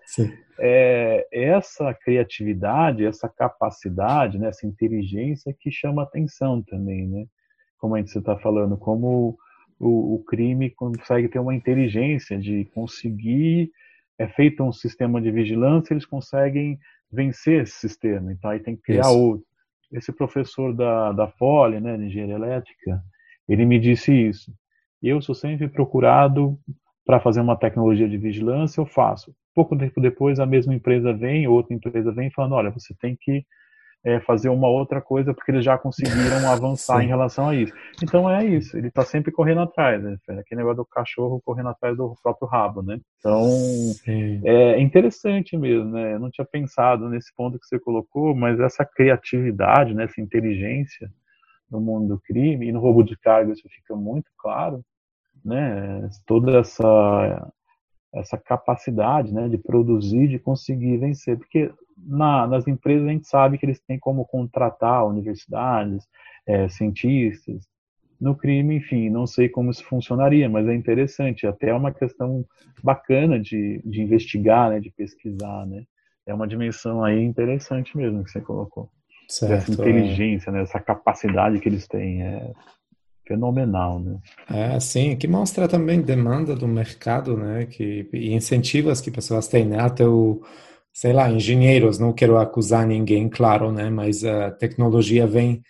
[0.60, 7.26] é essa criatividade, essa capacidade, né, essa inteligência que chama atenção também, né?
[7.78, 9.36] Como a gente está falando, como
[9.78, 13.72] o, o crime consegue ter uma inteligência de conseguir
[14.16, 16.78] é feito um sistema de vigilância, eles conseguem
[17.14, 18.32] vencer esse sistema.
[18.32, 19.18] Então aí tem que criar isso.
[19.18, 19.46] outro.
[19.92, 23.02] Esse professor da, da Fole, né, de engenharia elétrica,
[23.48, 24.52] ele me disse isso.
[25.02, 26.58] Eu sou sempre procurado
[27.04, 29.34] para fazer uma tecnologia de vigilância, eu faço.
[29.54, 33.44] Pouco tempo depois, a mesma empresa vem, outra empresa vem falando, olha, você tem que
[34.04, 37.72] é, fazer uma outra coisa porque eles já conseguiram avançar em relação a isso.
[38.02, 40.18] Então é isso, ele está sempre correndo atrás, né?
[40.28, 43.00] Aquele negócio do cachorro correndo atrás do próprio rabo, né?
[43.18, 43.42] Então
[44.04, 44.42] Sim.
[44.44, 46.14] é interessante mesmo, né?
[46.14, 50.04] Eu não tinha pensado nesse ponto que você colocou, mas essa criatividade, né?
[50.04, 51.10] essa inteligência
[51.70, 54.84] no mundo do crime e no roubo de carga isso fica muito claro,
[55.42, 56.08] né?
[56.26, 57.50] Toda essa
[58.14, 63.58] essa capacidade, né, de produzir, de conseguir vencer, porque na, nas empresas a gente sabe
[63.58, 66.06] que eles têm como contratar universidades,
[66.46, 67.66] é, cientistas.
[68.20, 71.46] No crime, enfim, não sei como isso funcionaria, mas é interessante.
[71.46, 72.44] Até é uma questão
[72.82, 75.84] bacana de, de investigar, né, de pesquisar, né?
[76.26, 78.88] É uma dimensão aí interessante mesmo que você colocou.
[79.28, 80.52] Certo, essa inteligência, é.
[80.52, 82.52] né, essa capacidade que eles têm é
[83.26, 84.18] fenomenal, né?
[84.50, 89.64] É, sim, que mostra também demanda do mercado, né, que e incentivos que pessoas têm,
[89.64, 89.80] né?
[89.80, 90.42] Até o
[90.94, 93.90] sei lá, engenheiros, não quero acusar ninguém, claro, né?
[93.90, 95.60] Mas a tecnologia vem,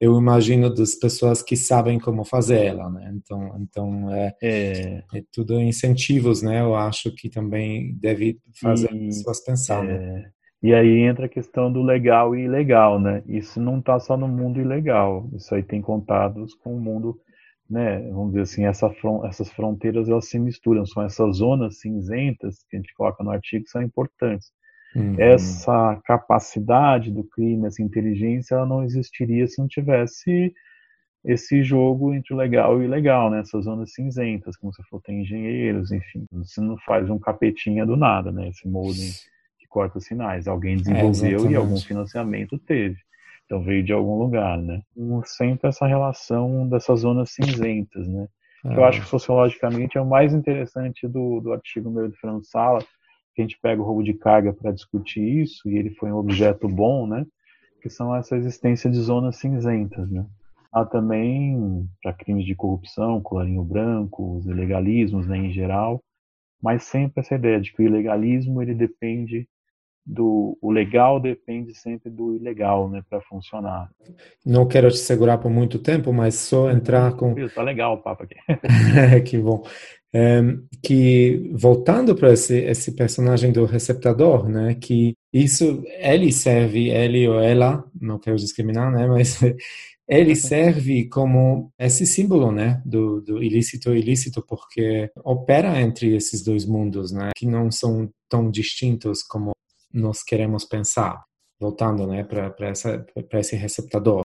[0.00, 3.12] eu imagino, das pessoas que sabem como fazer ela, né?
[3.14, 6.62] Então, então é, é, é tudo incentivos, né?
[6.62, 10.30] Eu acho que também deve fazer e, as pessoas pensar, é, né?
[10.62, 13.22] E aí entra a questão do legal e ilegal, né?
[13.26, 17.18] Isso não está só no mundo ilegal, isso aí tem contados com o mundo,
[17.68, 18.00] né?
[18.10, 22.78] Vamos dizer assim, essa, essas fronteiras elas se misturam, são essas zonas cinzentas que a
[22.78, 24.52] gente coloca no artigo que são importantes.
[24.94, 25.14] Uhum.
[25.18, 30.52] Essa capacidade do crime, essa inteligência, ela não existiria se não tivesse
[31.24, 33.40] esse jogo entre o legal e o ilegal, né?
[33.40, 36.26] Essas zonas cinzentas, como você falou, tem engenheiros, enfim.
[36.32, 38.48] Você não faz um capetinha do nada, né?
[38.48, 39.10] Esse modem
[39.70, 40.48] que corta sinais.
[40.48, 42.98] Alguém desenvolveu é, e algum financiamento teve.
[43.46, 44.82] Então veio de algum lugar, né?
[45.24, 48.26] Sempre essa relação dessas zonas cinzentas, né?
[48.64, 48.76] É.
[48.76, 52.80] Eu acho que sociologicamente é o mais interessante do, do artigo meu de Fernando Sala,
[53.34, 56.16] que a gente pega o roubo de carga para discutir isso, e ele foi um
[56.16, 57.24] objeto bom, né?
[57.80, 60.26] Que são essa existência de zonas cinzentas, né?
[60.72, 66.00] Há também, para crimes de corrupção, colarinho branco, os ilegalismos né, em geral,
[66.62, 69.48] mas sempre essa ideia de que o ilegalismo ele depende
[70.04, 73.90] do o legal depende sempre do ilegal, né, para funcionar.
[74.44, 77.34] Não quero te segurar por muito tempo, mas só entrar com.
[77.48, 78.36] Tá legal o papo aqui.
[79.24, 79.62] que bom.
[80.12, 80.40] É,
[80.82, 87.38] que voltando para esse, esse personagem do receptador, né, que isso ele serve ele ou
[87.38, 89.38] ela, não quero discriminar, né, mas
[90.08, 96.42] ele serve como esse símbolo, né, do, do ilícito e ilícito, porque opera entre esses
[96.42, 99.52] dois mundos, né, que não são tão distintos como
[99.92, 101.24] nós queremos pensar.
[101.60, 104.22] Voltando, né, para esse receptador.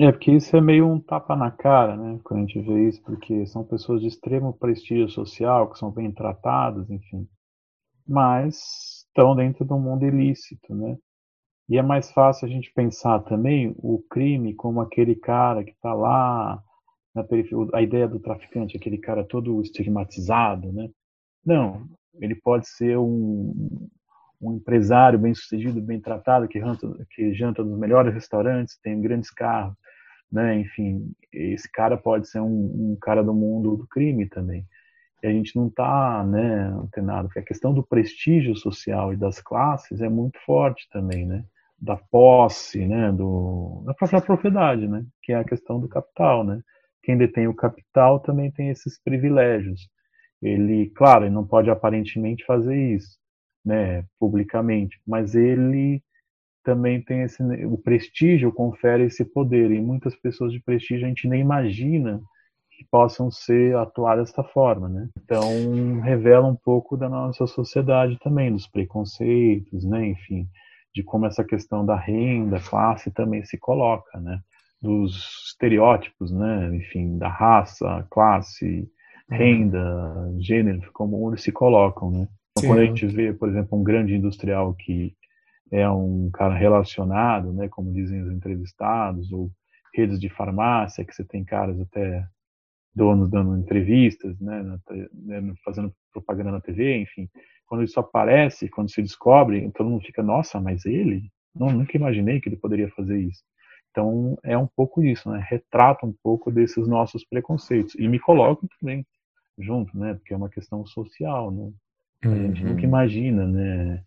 [0.00, 3.02] É, porque isso é meio um tapa na cara, né, quando a gente vê isso,
[3.02, 7.28] porque são pessoas de extremo prestígio social, que são bem tratadas, enfim,
[8.06, 10.96] mas estão dentro do mundo ilícito, né.
[11.68, 15.92] E é mais fácil a gente pensar também o crime como aquele cara que está
[15.92, 16.62] lá
[17.14, 17.26] na
[17.74, 20.88] a ideia do traficante, aquele cara todo estigmatizado, né?
[21.44, 23.88] Não, ele pode ser um,
[24.40, 29.30] um empresário bem sucedido, bem tratado, que janta, que janta nos melhores restaurantes, tem grandes
[29.30, 29.74] carros,
[30.30, 30.58] né?
[30.60, 34.64] Enfim, esse cara pode ser um, um cara do mundo do crime também.
[35.22, 39.40] E a gente não está, né, antenado, porque a questão do prestígio social e das
[39.40, 41.44] classes é muito forte também, né?
[41.80, 46.60] da posse, né, do, da própria propriedade, né, que é a questão do capital, né.
[47.02, 49.88] Quem detém o capital também tem esses privilégios.
[50.42, 53.16] Ele, claro, ele não pode aparentemente fazer isso,
[53.68, 56.02] né, publicamente, mas ele
[56.64, 61.28] também tem esse, o prestígio confere esse poder e muitas pessoas de prestígio a gente
[61.28, 62.18] nem imagina
[62.70, 65.08] que possam ser atuar dessa forma, né?
[65.22, 70.06] Então revela um pouco da nossa sociedade também, dos preconceitos, né?
[70.06, 70.48] Enfim,
[70.94, 74.40] de como essa questão da renda, classe também se coloca, né?
[74.80, 76.74] Dos estereótipos, né?
[76.74, 78.88] Enfim, da raça, classe,
[79.30, 82.28] renda, gênero, como eles se colocam, né?
[82.58, 85.14] Então, quando a gente vê, por exemplo, um grande industrial que
[85.70, 89.50] é um cara relacionado, né, como dizem os entrevistados, ou
[89.94, 92.26] redes de farmácia, que você tem caras até
[92.94, 94.62] donos dando entrevistas, né,
[95.12, 97.28] né fazendo propaganda na TV, enfim,
[97.66, 101.30] quando isso aparece, quando se descobre, todo mundo fica, nossa, mas ele?
[101.54, 103.42] Não, nunca imaginei que ele poderia fazer isso.
[103.90, 105.44] Então, é um pouco isso, né?
[105.48, 107.94] Retrata um pouco desses nossos preconceitos.
[107.96, 109.04] E me coloco também
[109.58, 110.14] junto, né?
[110.14, 111.70] Porque é uma questão social, né?
[112.24, 112.88] A gente nunca uhum.
[112.88, 114.02] imagina, né?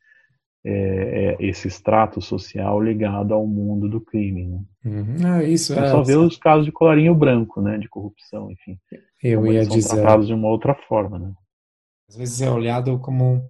[0.63, 4.61] É, é, esse extrato social ligado ao mundo do crime, né?
[4.85, 5.15] Uhum.
[5.25, 7.79] Ah, isso é, só ver os casos de colarinho branco, né?
[7.79, 8.77] De corrupção, enfim.
[9.23, 9.89] Eu ia são dizer.
[9.95, 11.33] tratados de uma outra forma, né?
[12.07, 13.49] Às vezes é olhado como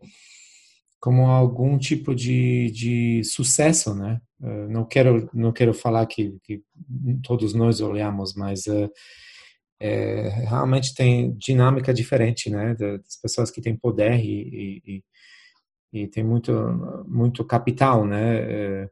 [1.01, 4.21] como algum tipo de, de sucesso, né?
[4.69, 6.61] Não quero não quero falar que, que
[7.23, 8.89] todos nós olhamos, mas uh,
[9.81, 12.75] é, realmente tem dinâmica diferente, né?
[12.75, 15.03] Das pessoas que têm poder e, e,
[15.91, 16.53] e tem muito
[17.07, 18.37] muito capital, né?
[18.39, 18.89] É,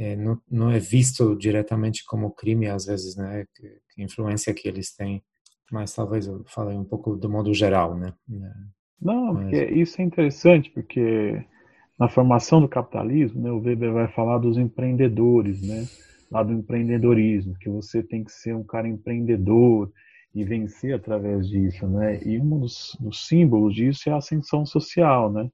[0.00, 3.46] é, não, não é visto diretamente como crime às vezes, né?
[3.54, 5.22] Que, que influência que eles têm
[5.70, 8.14] mas talvez eu falei um pouco do modo geral, né?
[9.00, 9.52] Não, mas...
[9.70, 11.44] isso é interessante, porque
[11.98, 15.86] na formação do capitalismo, né, o Weber vai falar dos empreendedores, né?
[16.30, 19.90] Lá do empreendedorismo, que você tem que ser um cara empreendedor
[20.34, 22.20] e vencer através disso, né?
[22.24, 25.48] E um dos, dos símbolos disso é a ascensão social, né?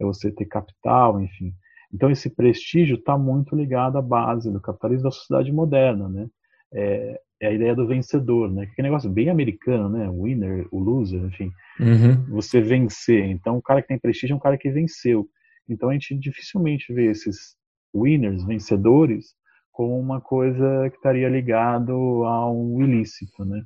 [0.00, 1.54] É você ter capital, enfim.
[1.92, 6.26] Então esse prestígio está muito ligado à base do capitalismo da sociedade moderna, né?
[6.74, 8.66] É, é a ideia do vencedor, né?
[8.66, 10.08] Que é um negócio bem americano, né?
[10.08, 11.50] O winner, o loser, enfim.
[11.78, 12.24] Uhum.
[12.30, 13.26] Você vencer.
[13.26, 15.28] Então, o cara que tem prestígio é um cara que venceu.
[15.68, 17.56] Então, a gente dificilmente vê esses
[17.94, 19.34] winners, vencedores,
[19.76, 21.92] como uma coisa que estaria ligado
[22.24, 23.62] a um ilícito, né?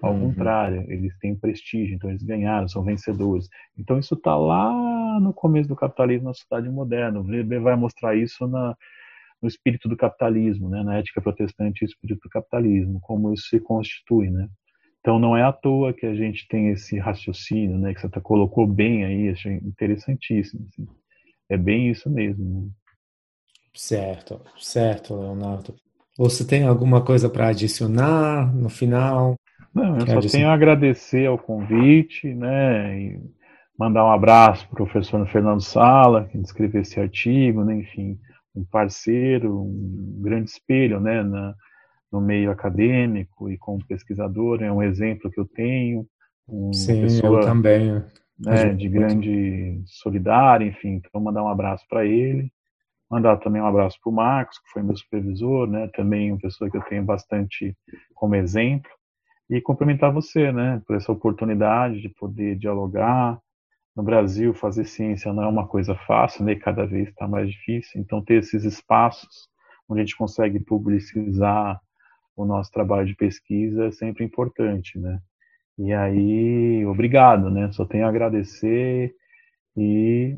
[0.00, 0.28] Ao uhum.
[0.28, 3.48] contrário, eles têm prestígio, então eles ganharam, são vencedores.
[3.76, 7.18] Então, isso está lá no começo do capitalismo na sociedade moderna.
[7.18, 8.76] O Weber vai mostrar isso na
[9.42, 13.60] no espírito do capitalismo, né, na ética protestante e espírito do capitalismo, como isso se
[13.60, 14.48] constitui, né.
[15.00, 18.22] Então não é à toa que a gente tem esse raciocínio, né, que você tá,
[18.22, 20.66] colocou bem aí, achei interessantíssimo.
[20.70, 20.86] Assim.
[21.50, 22.72] É bem isso mesmo.
[23.74, 25.74] Certo, certo, Leonardo.
[26.16, 29.36] Você tem alguma coisa para adicionar no final?
[29.74, 30.30] Não, eu Quer só adicionar?
[30.38, 33.20] tenho a agradecer ao convite, né, e
[33.78, 38.18] mandar um abraço para o professor Fernando Sala, que escreveu esse artigo, né, enfim,
[38.54, 41.54] um parceiro, um grande espelho né, na,
[42.12, 46.06] no meio acadêmico e como pesquisador, é um exemplo que eu tenho.
[46.46, 48.02] Uma Sim, pessoa, eu também.
[48.38, 52.52] Né, de grande solidária, enfim, então mandar um abraço para ele.
[53.10, 56.70] Mandar também um abraço para o Marcos, que foi meu supervisor, né, também uma pessoa
[56.70, 57.76] que eu tenho bastante
[58.14, 58.90] como exemplo.
[59.50, 63.38] E cumprimentar você, né, por essa oportunidade de poder dialogar,
[63.96, 66.56] no Brasil fazer ciência não é uma coisa fácil, né?
[66.56, 68.00] Cada vez está mais difícil.
[68.00, 69.48] Então ter esses espaços
[69.88, 71.80] onde a gente consegue publicizar
[72.36, 75.20] o nosso trabalho de pesquisa é sempre importante, né?
[75.78, 77.70] E aí, obrigado, né?
[77.72, 79.14] Só tenho a agradecer
[79.76, 80.36] e,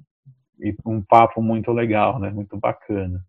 [0.61, 2.31] e um papo muito legal, né?
[2.31, 3.25] Muito bacana.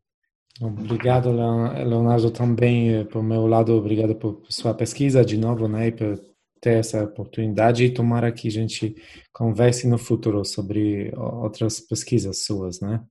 [0.60, 5.92] Obrigado, Leonardo, também eh, por meu lado, obrigado por sua pesquisa de novo, né, e
[5.92, 6.20] por
[6.60, 8.96] ter essa oportunidade e tomara que a gente
[9.32, 13.04] converse no futuro sobre outras pesquisas suas, né?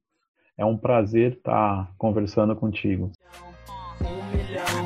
[0.59, 3.13] É um prazer estar conversando contigo.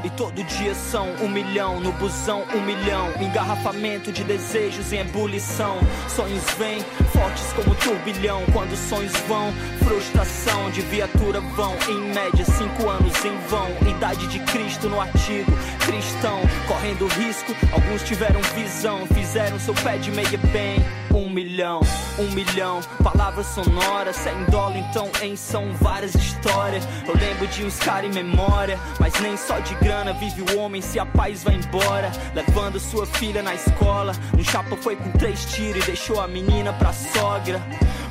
[0.02, 3.10] E todo dia são um milhão, no busão um milhão.
[3.20, 5.78] Engarrafamento de desejos em ebulição.
[6.08, 6.80] Sonhos vêm,
[7.12, 8.42] fortes como turbilhão.
[8.52, 9.52] Quando sonhos vão,
[9.84, 11.74] frustração de viatura vão.
[11.88, 13.68] Em média, cinco anos em vão.
[13.90, 15.52] Idade de Cristo no artigo.
[15.84, 17.54] Cristão, correndo risco.
[17.72, 20.82] Alguns tiveram visão, fizeram seu pé de meia bem.
[21.14, 21.80] Um milhão,
[22.18, 22.80] um milhão.
[23.02, 26.86] Palavras sonoras, sem dólar, então em são várias histórias.
[27.06, 28.78] Eu lembro de uns caras em memória.
[28.98, 32.12] Mas nem só de grana vive o homem se a paz vai embora.
[32.32, 34.12] Levando sua filha na escola.
[34.38, 37.60] Um chapa foi com três tiros e deixou a menina pra sogra.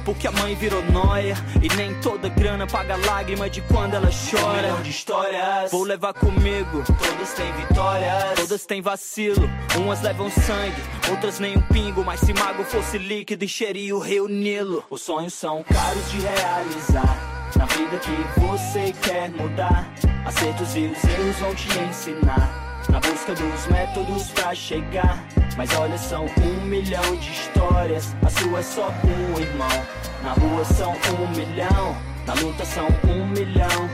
[0.03, 4.73] Porque a mãe virou noia E nem toda grana paga lágrima de quando ela chora
[4.75, 9.47] Um de histórias Vou levar comigo Todas têm vitórias Todas têm vacilo
[9.77, 14.27] Umas levam sangue Outras nem um pingo Mas se mago fosse líquido encheria o rio
[14.27, 19.91] Nilo Os sonhos são caros de realizar na vida que você quer mudar.
[20.25, 22.49] Acertos e os erros vão te ensinar.
[22.89, 25.23] Na busca dos métodos pra chegar.
[25.57, 28.15] Mas olha, são um milhão de histórias.
[28.25, 29.85] A sua é só um irmão.
[30.23, 31.95] Na rua são um milhão.
[32.25, 33.89] Na luta são um milhão.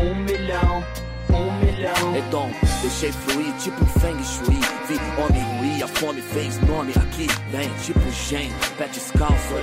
[0.00, 0.84] Um milhão.
[1.80, 2.50] Edom,
[2.82, 4.58] deixei fluir tipo feng shui.
[4.88, 7.28] Vi homem ruir, a fome fez nome aqui.
[7.50, 9.54] Vem, tipo gen, pé descalço.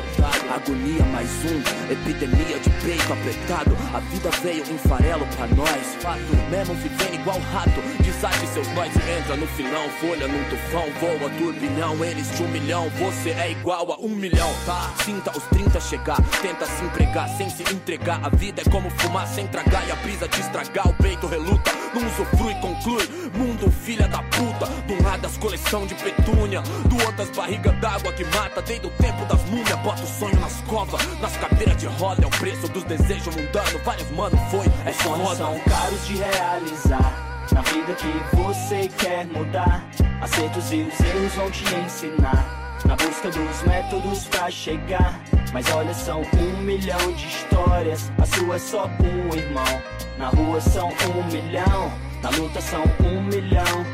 [0.53, 3.75] Agonia mais um, epidemia de peito apertado.
[3.93, 5.95] A vida veio em farelo pra nós.
[5.99, 7.81] Fato, mesmo vivendo igual rato.
[8.01, 9.89] Desate seus nós e entra no filão.
[9.99, 12.05] Folha num tufão, voa turbilhão.
[12.05, 14.93] Eles de um milhão, você é igual a um milhão, tá?
[15.03, 18.23] Sinta os 30 chegar, tenta se empregar sem se entregar.
[18.23, 20.87] A vida é como fumar sem tragar e a brisa te estragar.
[20.87, 23.03] O peito reluta, não usufrui, conclui.
[23.33, 24.65] Mundo filha da puta.
[24.87, 28.61] De um lado as coleção de petúnia, do outro as barrigas d'água que mata.
[28.61, 31.01] Desde o tempo das múmias, bota o sonho nas covas.
[31.19, 33.79] Nas cadeiras de roda é o preço dos desejos mundano.
[33.83, 37.35] Vários mano foi, é sonhos são caros de realizar.
[37.51, 39.87] Na vida que você quer mudar,
[40.21, 42.64] acertos e os erros vão te ensinar.
[42.85, 45.19] Na busca dos métodos pra chegar.
[45.51, 48.11] Mas olha, são um milhão de histórias.
[48.17, 49.81] A sua é só um irmão.
[50.17, 51.91] Na rua são um milhão.
[52.21, 53.85] Na luta são um milhão.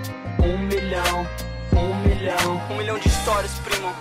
[0.43, 1.27] Um milhão.
[1.73, 2.61] Um milhão.
[2.69, 3.91] Um milhão de histórias, primo.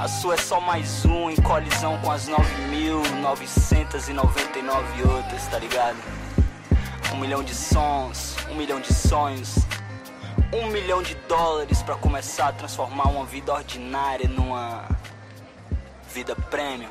[0.00, 5.96] A sua é só mais um em colisão com as 9.999 outras, tá ligado?
[7.12, 9.56] Um milhão de sons, um milhão de sonhos,
[10.52, 14.88] um milhão de dólares para começar a transformar uma vida ordinária numa
[16.12, 16.90] vida premium.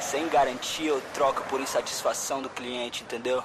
[0.00, 3.42] Sem garantia ou troca por insatisfação do cliente, entendeu?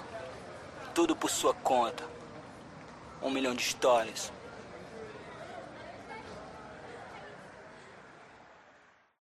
[0.94, 2.04] Tudo por sua conta.
[3.22, 4.32] Um milhão de histórias.